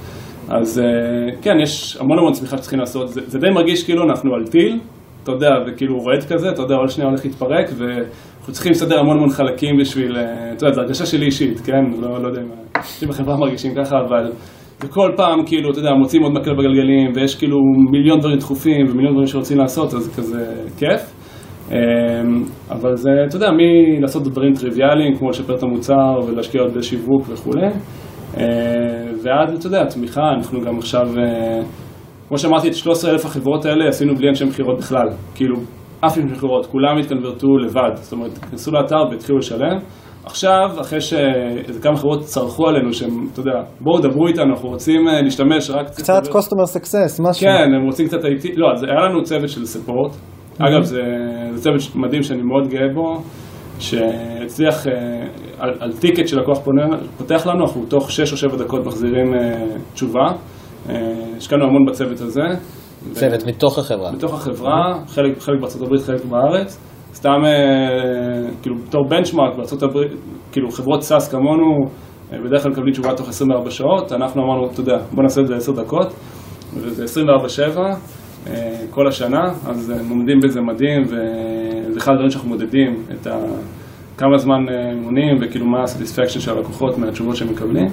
[0.49, 0.83] אז
[1.43, 4.81] כן, יש המון המון צמיחה שצריכים לעשות, זה, זה די מרגיש כאילו אנחנו על טיל,
[5.27, 9.17] אתה יודע, וכאילו רועד כזה, אתה יודע, עוד שנייה הולך להתפרק, ואנחנו צריכים לסדר המון
[9.17, 12.01] המון חלקים בשביל, אה, אתה יודע, זו הרגשה שלי אישית, כן?
[12.01, 12.47] לא, לא יודע אם
[12.77, 14.31] אנשים בחברה מרגישים ככה, אבל
[14.85, 17.57] וכל פעם כאילו, אתה יודע, מוצאים עוד מקל בגלגלים, ויש כאילו
[17.91, 21.13] מיליון דברים דחופים ומיליון דברים שרוצים לעשות, אז זה כזה כיף.
[21.73, 21.77] אמ,
[22.71, 27.67] אבל זה, אתה יודע, מלעשות דברים טריוויאליים, כמו לשפר את המוצר ולהשקיע עוד בשיווק וכולי,
[28.37, 28.45] אה,
[29.23, 31.61] ועד, אתה יודע, תמיכה, אנחנו גם עכשיו, אה,
[32.29, 35.09] כמו שאמרתי, את 13,000 החברות האלה עשינו בלי אנשי מכירות בכלל.
[35.35, 35.57] כאילו,
[36.01, 37.91] אף אנשי מכירות, כולם התקנברטו לבד.
[37.95, 39.79] זאת אומרת, כנסו לאתר והתחילו לשלם.
[40.25, 45.09] עכשיו, אחרי שאיזה כמה חברות צרחו עלינו, שהם, אתה יודע, בואו דברו איתנו, אנחנו רוצים
[45.09, 45.87] אה, להשתמש רק...
[45.87, 47.47] קצת customer success, משהו.
[47.47, 50.13] כן, הם רוצים קצת איטי, לא, אז היה לנו צוות של ספורט.
[50.59, 51.03] אגב, זה,
[51.53, 53.23] זה צוות מדהים שאני מאוד גאה בו,
[53.79, 54.93] שהצליח, אה,
[55.59, 56.87] על, על טיקט שלקוח פונה,
[57.19, 59.65] פותח לנו, אנחנו תוך 6 או 7 דקות מחזירים אה,
[59.95, 60.27] תשובה.
[60.89, 62.43] אה, השקענו המון בצוות הזה.
[63.13, 64.13] צוות מתוך החברה.
[64.13, 66.79] מתוך החברה, חלק, חלק בארצות הברית, חלק בארץ.
[67.15, 69.99] סתם אה, כאילו בתור benchmark בארה"ב,
[70.53, 71.87] כאילו חברות SaaS כמונו,
[72.33, 75.47] אה, בדרך כלל מקבלים תשובה תוך 24 שעות, אנחנו אמרנו, אתה יודע, בוא נעשה את
[75.47, 76.07] זה 10 דקות,
[76.75, 77.05] וזה
[77.75, 77.79] 24-7
[78.47, 83.37] אה, כל השנה, אז הם עומדים בזה מדהים, וזה אחד הדברים שאנחנו מודדים, את ה...
[84.19, 87.87] כמה זמן הם עונים, וכאילו מה ה satisfaction של הלקוחות מהתשובות שהם מקבלים.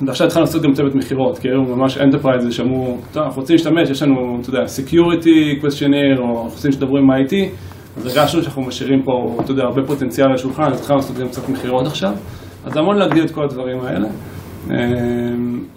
[0.00, 3.90] ועכשיו התחלנו לעשות גם צוות מכירות, כי היו ממש enterprise שאמרו, טוב, אנחנו רוצים להשתמש,
[3.90, 7.34] יש לנו, אתה יודע, Security questionnaire, או אנחנו רוצים שתדברו עם IT,
[7.96, 11.28] אז הרגשנו שאנחנו משאירים פה, אתה יודע, הרבה פוטנציאל על השולחן, אז התחלנו לעשות גם
[11.28, 11.86] קצת מכירות.
[11.86, 12.12] עכשיו,
[12.64, 14.08] אז המון להגדיל את כל הדברים האלה.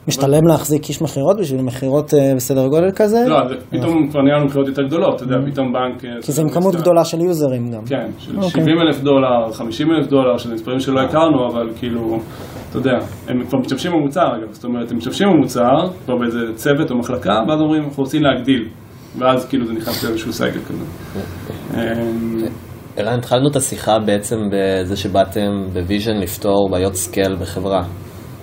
[0.08, 3.26] משתלם להחזיק איש מכירות בשביל מכירות אה, בסדר גודל כזה?
[3.28, 3.38] לא,
[3.70, 6.06] פתאום כבר נהיה לנו מכירות יותר גדולות, אתה יודע, פתאום בנק...
[6.06, 7.86] אה, כי זה עם כמות גדולה של users גם.
[7.86, 8.88] כן, של 70 אוקיי.
[8.88, 12.20] אלף דולר, 50 אלף דולר, שזה מספרים שלא הכרנו, אבל כאילו,
[12.70, 16.92] אתה יודע, הם כבר משתמשים במוצר אגב, זאת אומרת, הם משתמשים במוצר, כבר באיזה צוות
[16.92, 18.68] או מחלקה, ואז אומרים, אנחנו רוצים להגדיל,
[19.18, 20.86] ואז כאילו זה נכנס לאיזשהו cycle כזה.
[21.74, 22.38] אמ,
[22.98, 27.82] ערן, התחלנו את השיחה בעצם בזה שבאתם ב vision לפתור בעיות scale בחברה.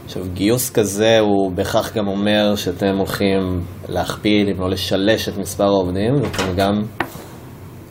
[0.07, 5.65] עכשיו, גיוס כזה הוא בהכרח גם אומר שאתם הולכים להכפיל, אם לא לשלש את מספר
[5.65, 6.83] העובדים, ואתם גם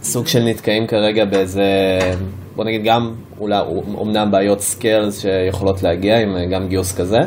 [0.02, 1.64] סוג של נתקעים כרגע באיזה,
[2.56, 3.60] בוא נגיד גם, אולי,
[3.96, 7.20] אומנם בעיות scale שיכולות להגיע עם גם גיוס כזה,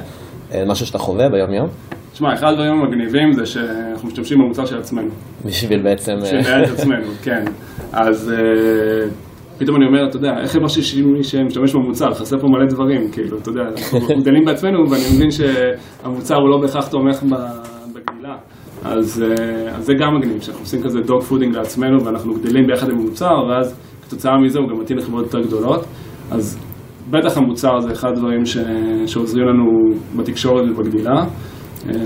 [0.55, 1.69] אה, משהו שאתה חווה ביום יום?
[2.13, 5.11] תשמע, אחד הדברים המגניבים זה שאנחנו משתמשים במוצר של עצמנו.
[5.45, 6.17] בשביל בעצם...
[6.23, 7.45] בשביל לנהל את עצמנו, כן.
[7.93, 8.33] אז...
[8.33, 9.28] אה,
[9.59, 13.11] פתאום אני אומר, אתה יודע, איך יכול להיות שמי שמשתמש במוצר, חסר פה מלא דברים,
[13.13, 17.23] כאילו, אתה יודע, אנחנו גדלים בעצמנו, ואני מבין שהמוצר הוא לא בהכרח תומך
[17.95, 18.37] בגדילה.
[18.85, 22.99] אז, אה, אז זה גם מגניב, שאנחנו עושים כזה dogfooding לעצמנו, ואנחנו גדלים ביחד עם
[22.99, 25.85] המוצר, ואז כתוצאה מזה הוא גם מתאים לחברות יותר גדולות.
[26.31, 26.59] אז
[27.11, 28.57] בטח המוצר זה אחד הדברים ש...
[29.07, 29.65] שעוזרים לנו
[30.17, 31.15] בתקשורת ובגדילה.
[31.15, 31.25] אה,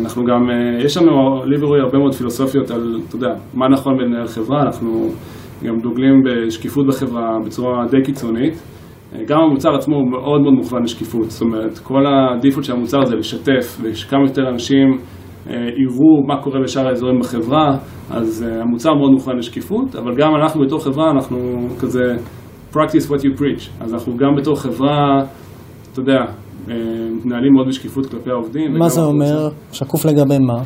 [0.01, 3.97] אנחנו גם, אה, יש לנו, לי ורועי, הרבה מאוד פילוסופיות על, אתה יודע, מה נכון
[3.97, 5.09] בלנהל חברה, אנחנו...
[5.63, 8.55] גם דוגלים בשקיפות בחברה בצורה די קיצונית.
[9.27, 13.17] גם המוצר עצמו הוא מאוד מאוד מוכוון לשקיפות, זאת אומרת, כל הדיפולט של המוצר זה
[13.17, 14.99] לשתף, ושכמה יותר אנשים
[15.51, 17.77] אה, יראו מה קורה בשאר האזורים בחברה,
[18.11, 21.39] אז אה, המוצר מאוד מוכוון לשקיפות, אבל גם אנחנו בתור חברה, אנחנו
[21.81, 22.03] כזה
[22.73, 25.23] practice what you preach, אז אנחנו גם בתור חברה,
[25.93, 26.19] אתה יודע,
[26.71, 26.75] אה,
[27.17, 28.73] מתנהלים מאוד בשקיפות כלפי העובדים.
[28.79, 29.49] מה זה אומר?
[29.73, 30.63] שקוף לגבי מה?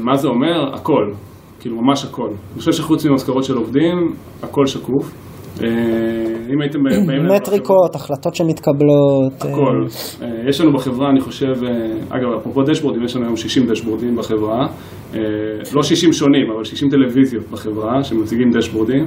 [0.00, 0.74] מה זה אומר?
[0.74, 1.12] הכל.
[1.60, 2.28] כאילו ממש הכל.
[2.28, 5.14] אני חושב שחוץ ממשכורות של עובדים, הכל שקוף.
[5.62, 5.66] אה,
[6.54, 7.26] אם הייתם באים...
[7.36, 9.32] מטריקות, החלטות שמתקבלות.
[9.44, 9.50] אה.
[9.50, 9.84] הכל.
[10.22, 11.52] אה, יש לנו בחברה, אני חושב,
[12.08, 14.66] אגב, אפרופו דשבורדים, יש לנו היום 60 דשבורדים בחברה.
[15.74, 19.04] לא 60 שונים, אבל 60 טלוויזיות בחברה שמציגים דשבורדים.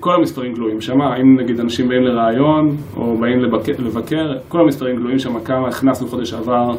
[0.00, 3.40] כל המספרים גלויים שם, אם נגיד אנשים באים לראיון או באים
[3.78, 6.70] לבקר, כל המספרים גלויים שם, כמה הכנסנו חודש עבר,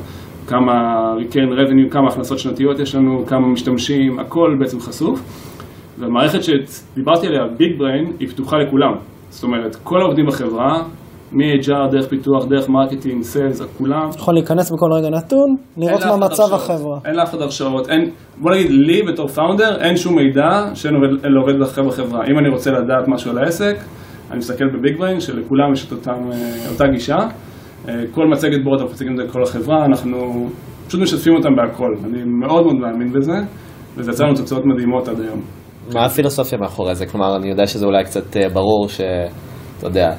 [0.47, 0.73] כמה
[1.17, 5.19] return revenue, כמה הכנסות שנתיות יש לנו, כמה משתמשים, הכל בעצם חשוף.
[5.99, 8.93] והמערכת שדיברתי עליה, ביג בריין, היא פתוחה לכולם.
[9.29, 10.83] זאת אומרת, כל העובדים בחברה,
[11.31, 14.09] מ-HR, דרך פיתוח, דרך marketing, sales, כולם.
[14.15, 16.99] יכול להיכנס בכל רגע נתון, לראות מה מצב החברה.
[17.05, 18.09] אין לאף אחד הרשאות, אין,
[18.41, 22.25] בוא נגיד, לי בתור founder, אין שום מידע שאין לעובד בחברה.
[22.31, 23.75] אם אני רוצה לדעת משהו על העסק,
[24.31, 27.17] אני מסתכל ב BigBrain, שלכולם יש את אותם, אה, אותה גישה.
[28.11, 30.49] כל מצגת board אנחנו מציגים את זה לכל החברה, אנחנו
[30.87, 31.93] פשוט משתפים אותם בהכל.
[32.05, 33.33] אני מאוד מאוד מאמין בזה,
[33.97, 35.41] וזה יצא לנו תוצאות מדהימות עד היום.
[35.93, 37.05] מה הפילוסופיה מאחורי זה?
[37.05, 40.09] כלומר, אני יודע שזה אולי קצת אה, ברור שאתה יודע,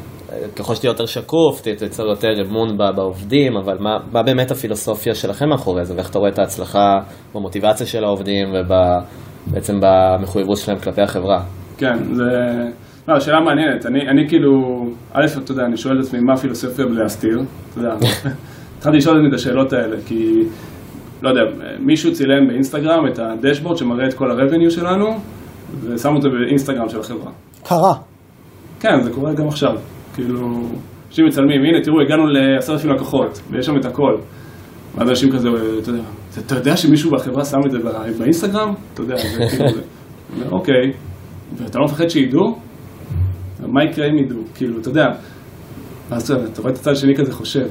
[0.57, 5.85] ככל שתהיה יותר שקוף, תייצר יותר אמון בעובדים, אבל מה, מה באמת הפילוסופיה שלכם מאחורי
[5.85, 6.93] זה, ואיך אתה רואה את ההצלחה
[7.35, 11.43] במוטיבציה של העובדים ובעצם במחויבות שלהם כלפי החברה?
[11.79, 12.25] כן, זה...
[13.09, 13.87] לא, שאלה מעניינת.
[13.87, 14.51] אני, אני כאילו,
[15.13, 17.39] א', אתה יודע, אני שואל את עצמי מה הפילוסופיה בלהסתיר,
[17.71, 17.95] אתה יודע,
[18.79, 20.43] התחלתי לשאול את עצמי את השאלות האלה, כי,
[21.23, 21.41] לא יודע,
[21.81, 25.07] מישהו צילם באינסטגרם את הדשבורד שמראה את כל הרבניו שלנו,
[25.81, 27.33] ושם אותו באינסטגרם של החברה.
[27.65, 27.95] קרה.
[28.81, 29.73] כן, זה קורה גם עכשיו.
[30.15, 30.39] כאילו,
[31.09, 34.17] אנשים מצלמים, הנה, תראו, הגענו לעשרת אלפים לקוחות, ויש שם את הכל.
[34.95, 35.49] ואז אנשים כזה,
[35.83, 36.03] אתה יודע,
[36.47, 37.79] אתה יודע שמישהו בחברה שם את זה
[38.19, 38.75] באינסטגרם?
[38.95, 39.81] אתה יודע, זה כאילו,
[40.59, 40.93] אוקיי,
[41.57, 42.64] ואתה לא מפחד שידעו?
[43.61, 44.41] מה יקרה אם ידעו?
[44.55, 45.07] כאילו, אתה יודע,
[46.11, 47.67] אז אתה רואה את הצד השני כזה חושב.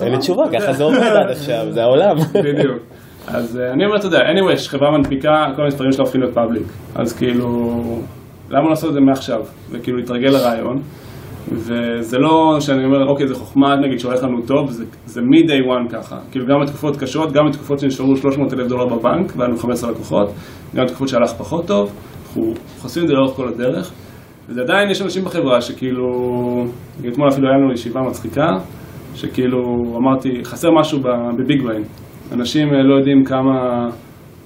[0.00, 2.16] אין לי תשובה, ככה זה עובד עד עכשיו, זה העולם.
[2.34, 2.82] בדיוק.
[3.28, 6.66] אז אה, אני אומר, אתה יודע, anyway, חברה מנפיקה, כל המספרים שלה הופכים להיות פאבליק.
[6.94, 7.48] אז כאילו,
[8.50, 9.40] למה לעשות את זה מעכשיו?
[9.70, 10.82] וכאילו להתרגל לרעיון.
[11.52, 15.92] וזה לא שאני אומר, אוקיי, זה חוכמה, נגיד, שהולך לנו טוב, זה, זה מ-day one
[15.92, 16.16] ככה.
[16.30, 20.28] כאילו, גם בתקופות קשות, גם בתקופות שנשארו 300 אלף דולר בבנק, והיה לנו 15 לקוחות,
[20.74, 21.92] גם בתקופות שהלך פחות טוב.
[22.36, 23.92] אנחנו חושפים את זה לאורך כל הדרך,
[24.48, 26.08] ועדיין יש אנשים בחברה שכאילו,
[27.08, 28.48] אתמול אפילו היה לנו ישיבה מצחיקה,
[29.14, 29.58] שכאילו
[29.96, 31.00] אמרתי, חסר משהו
[31.38, 31.82] בביג בריין.
[32.32, 33.88] אנשים אה, לא יודעים כמה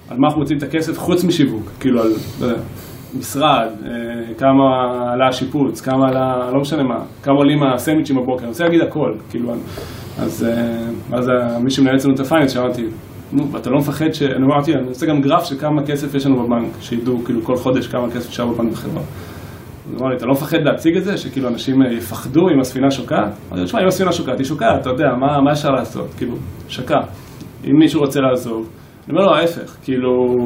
[0.09, 2.11] על מה אנחנו מוצאים את הכסף חוץ משיווק, כאילו על,
[3.19, 8.49] משרד, אה, כמה עלה השיפוץ, כמה עלה, לא משנה מה, כמה עולים הסנדוויצ'ים בבוקר, אני
[8.49, 9.53] רוצה להגיד הכל, כאילו,
[10.19, 11.31] אז אה, אז
[11.63, 12.85] מי שמנהל אצלנו את הפייננס, שאמרתי,
[13.33, 14.21] נו, ואתה לא מפחד ש...
[14.21, 17.57] אני אמרתי, אני עושה גם גרף של כמה כסף יש לנו בבנק, שידעו כאילו כל
[17.57, 19.03] חודש כמה כסף נשאר בבנק בחברה.
[19.91, 22.91] הוא אמר לי, אתה לא מפחד להציג את זה, שכאילו אנשים אה, יפחדו אם הספינה
[22.91, 23.19] שוקעת?
[23.47, 26.07] אמרתי לו, תשמע, אם הספינה שוקעת, היא שוקעת, אתה יודע, מה, אפשר לעשות?
[26.17, 26.35] כאילו,
[26.67, 26.99] שקע.
[27.65, 28.69] אם מישהו רוצה לעזוב,
[29.07, 30.37] אני אומר לו, ההפך, כאילו,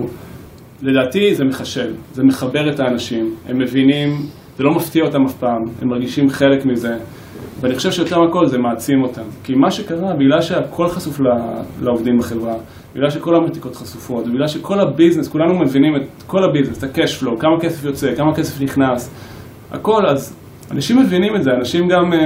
[0.82, 4.10] לדעתי זה מחשל, זה מחבר את האנשים, הם מבינים,
[4.58, 6.98] זה לא מפתיע אותם אף פעם, הם מרגישים חלק מזה,
[7.62, 9.22] ואני חושב שיותר מכל זה מעצים אותם.
[9.44, 11.20] כי מה שקרה, בגלל שהכל חשוף
[11.82, 12.54] לעובדים בחברה,
[12.96, 17.40] בגלל שכל המתיקות חשופות, בגלל שכל הביזנס, כולנו מבינים את כל הביזנס, את ה-cash flow,
[17.40, 19.12] כמה כסף יוצא, כמה כסף נכנס,
[19.72, 20.36] הכל, אז
[20.72, 22.20] אנשים מבינים את זה, אנשים גם, אה,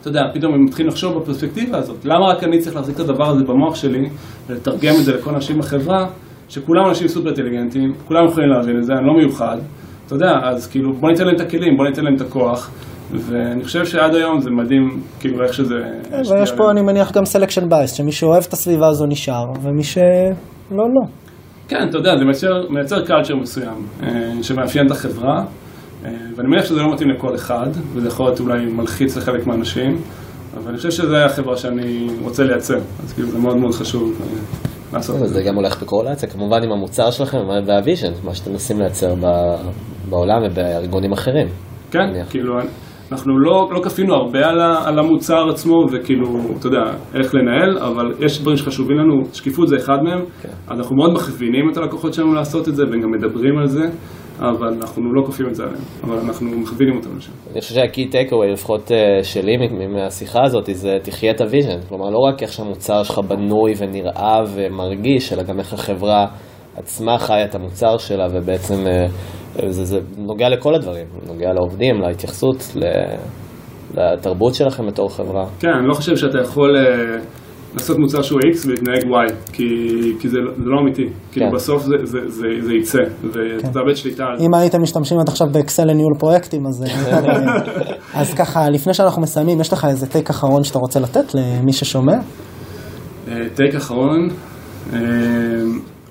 [0.00, 2.04] אתה יודע, פתאום הם מתחילים לחשוב בפרספקטיבה הזאת.
[2.04, 4.08] למה רק אני צריך להחזיק את הדבר הזה במוח שלי
[4.48, 6.06] ולתרגם את זה לכל אנשים בחברה,
[6.48, 9.56] שכולם אנשים סופר אינטליגנטים, כולם יכולים להבין את זה, אני לא מיוחד.
[10.06, 12.70] אתה יודע, אז כאילו, בוא ניתן להם את הכלים, בוא ניתן להם את הכוח.
[13.14, 15.74] ואני חושב שעד היום זה מדהים, כאילו, איך שזה...
[16.10, 19.82] כן, ויש פה, אני מניח, גם selection bias, שמי שאוהב את הסביבה הזו נשאר, ומי
[19.82, 20.04] שלא,
[20.70, 21.06] לא.
[21.68, 25.44] כן, אתה יודע, זה מייצר, מייצר קלצ'ר מסוים, אה, שמאפיין את החברה,
[26.04, 29.96] אה, ואני מניח שזה לא מתאים לכל אחד, וזה יכול להיות אולי מלחיץ לחלק מהאנשים,
[30.56, 34.26] אבל אני חושב שזו החברה שאני רוצה לייצר, אז כאילו זה מאוד מאוד חשוב אה,
[34.92, 35.34] לעשות את זה.
[35.34, 39.14] זה גם הולך בקורלציה, כמובן עם המוצר שלכם והוויז'ן, מה שאתם מנסים לייצר
[40.10, 41.46] בעולם ובארגונים אחרים.
[41.90, 42.54] כן, כאילו,
[43.12, 46.26] אנחנו לא, לא כפינו הרבה על, ה, על המוצר עצמו, וכאילו,
[46.58, 46.82] אתה יודע,
[47.14, 50.48] איך לנהל, אבל יש דברים שחשובים לנו, שקיפות זה אחד מהם, כן.
[50.70, 53.86] אנחנו מאוד מכווינים את הלקוחות שלנו לעשות את זה, וגם מדברים על זה,
[54.38, 57.32] אבל אנחנו לא כופים את זה עליהם, אבל אנחנו מכווינים אותם לשם.
[57.52, 59.56] אני חושב שה key takeaway, לפחות אה, שלי
[59.88, 64.38] מהשיחה הזאת, זה תחיה את ה vision, כלומר, לא רק איך שהמוצר שלך בנוי ונראה
[64.54, 66.26] ומרגיש, אלא גם איך החברה
[66.76, 68.84] עצמה חיה את המוצר שלה, ובעצם...
[69.62, 72.76] אה, זה, זה נוגע לכל הדברים, נוגע לעובדים, להתייחסות,
[73.94, 75.44] לתרבות שלכם בתור חברה.
[75.60, 77.20] כן, אני לא חושב שאתה יכול uh,
[77.74, 79.64] לעשות מוצר שהוא X ולהתנהג Y, כי,
[80.20, 81.02] כי זה, זה לא אמיתי.
[81.02, 81.30] כאילו, כן.
[81.32, 83.72] כאילו בסוף זה, זה, זה, זה יצא, ואתה כן.
[83.72, 84.44] תאבד שליטה על זה.
[84.44, 86.84] אם הייתם משתמשים עד עכשיו באקסל לניהול פרויקטים, אז...
[86.84, 87.18] אה,
[88.20, 92.16] אז ככה, לפני שאנחנו מסיימים, יש לך איזה טייק אחרון שאתה רוצה לתת למי ששומע?
[93.54, 94.28] טייק אחרון?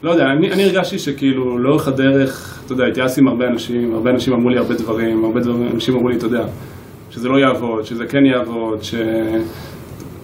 [0.03, 4.09] לא יודע, אני, אני הרגשתי שכאילו לאורך הדרך, אתה יודע, התייעצתי עם הרבה אנשים, הרבה
[4.09, 6.45] אנשים אמרו לי הרבה דברים, הרבה דברים, אנשים אמרו לי, אתה יודע,
[7.09, 8.95] שזה לא יעבוד, שזה כן יעבוד, ש...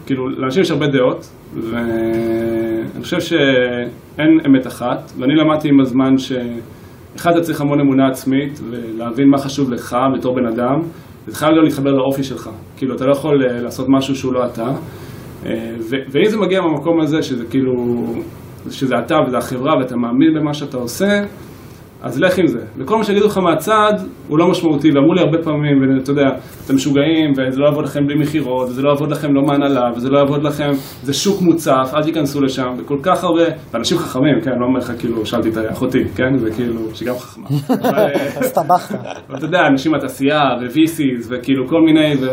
[0.05, 7.31] כאילו, לאנשים יש הרבה דעות, ואני חושב שאין אמת אחת, ואני למדתי עם הזמן שאחד,
[7.31, 10.79] אתה צריך המון אמונה עצמית, ולהבין מה חשוב לך בתור בן אדם,
[11.27, 14.45] זה חייב גם להתחבר לאופי שלך, כאילו, אתה לא יכול אה, לעשות משהו שהוא לא
[14.45, 14.67] אתה,
[15.45, 17.73] אה, ואם זה מגיע מהמקום הזה, שזה כאילו...
[18.71, 21.21] שזה אתה וזה החברה ואתה מאמין במה שאתה עושה,
[22.01, 22.59] אז לך עם זה.
[22.77, 23.93] וכל מה שיגידו לך מהצד
[24.27, 26.27] הוא לא משמעותי, ואמרו לי הרבה פעמים, ואתה יודע,
[26.65, 30.09] אתם משוגעים, וזה לא יעבוד לכם בלי מכירות, וזה לא יעבוד לכם לא מהנהלה, וזה
[30.09, 30.69] לא יעבוד לכם,
[31.03, 33.43] זה שוק מוצף, אל תיכנסו לשם, וכל כך הרבה,
[33.73, 37.47] ואנשים חכמים, כן, לא אומר לך כאילו, שאלתי את אחותי, כן, זה כאילו, שגם חכמה.
[38.41, 38.99] הסתבכת.
[39.37, 42.27] אתה יודע, אנשים מהתעשייה, ו-VCs, וכאילו כל מיני, ו...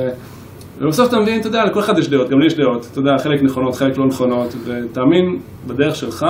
[0.81, 3.19] ובסוף אתה מבין, אתה יודע, לכל אחד יש דעות, גם לי יש דעות, אתה יודע,
[3.19, 6.27] חלק נכונות, חלק לא נכונות, ותאמין בדרך שלך,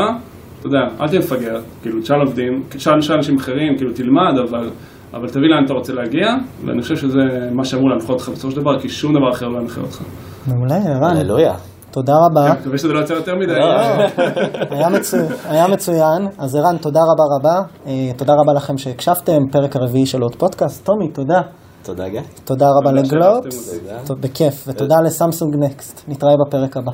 [0.59, 4.71] אתה יודע, אל תהיה מפגר, כאילו, תשאל עובדים, תשאל אנשים אחרים, כאילו, תלמד, אבל,
[5.15, 6.27] אבל תבין לאן אתה רוצה להגיע,
[6.65, 7.23] ואני חושב שזה
[7.53, 10.03] מה שאמור להנחות אותך בסופו של דבר, כי שום דבר אחר לא ינחה אותך.
[10.47, 11.17] מעולה, ערן.
[11.17, 11.55] הללויה.
[11.91, 12.51] תודה רבה.
[12.53, 13.53] אני מקווה שזה לא יוצא יותר מדי.
[15.51, 16.29] היה מצוין.
[16.39, 17.63] אז ערן, תודה רבה רבה.
[17.87, 20.87] אה, תודה רבה לכם שהקשבתם, פרק הרביעי של עוד פודקאסט.
[20.87, 21.41] טומי, תודה.
[21.87, 22.21] תודה גיא.
[22.45, 23.79] תודה רבה לגלובס,
[24.21, 26.93] בכיף, ותודה לסמסונג נקסט, נתראה בפרק הבא.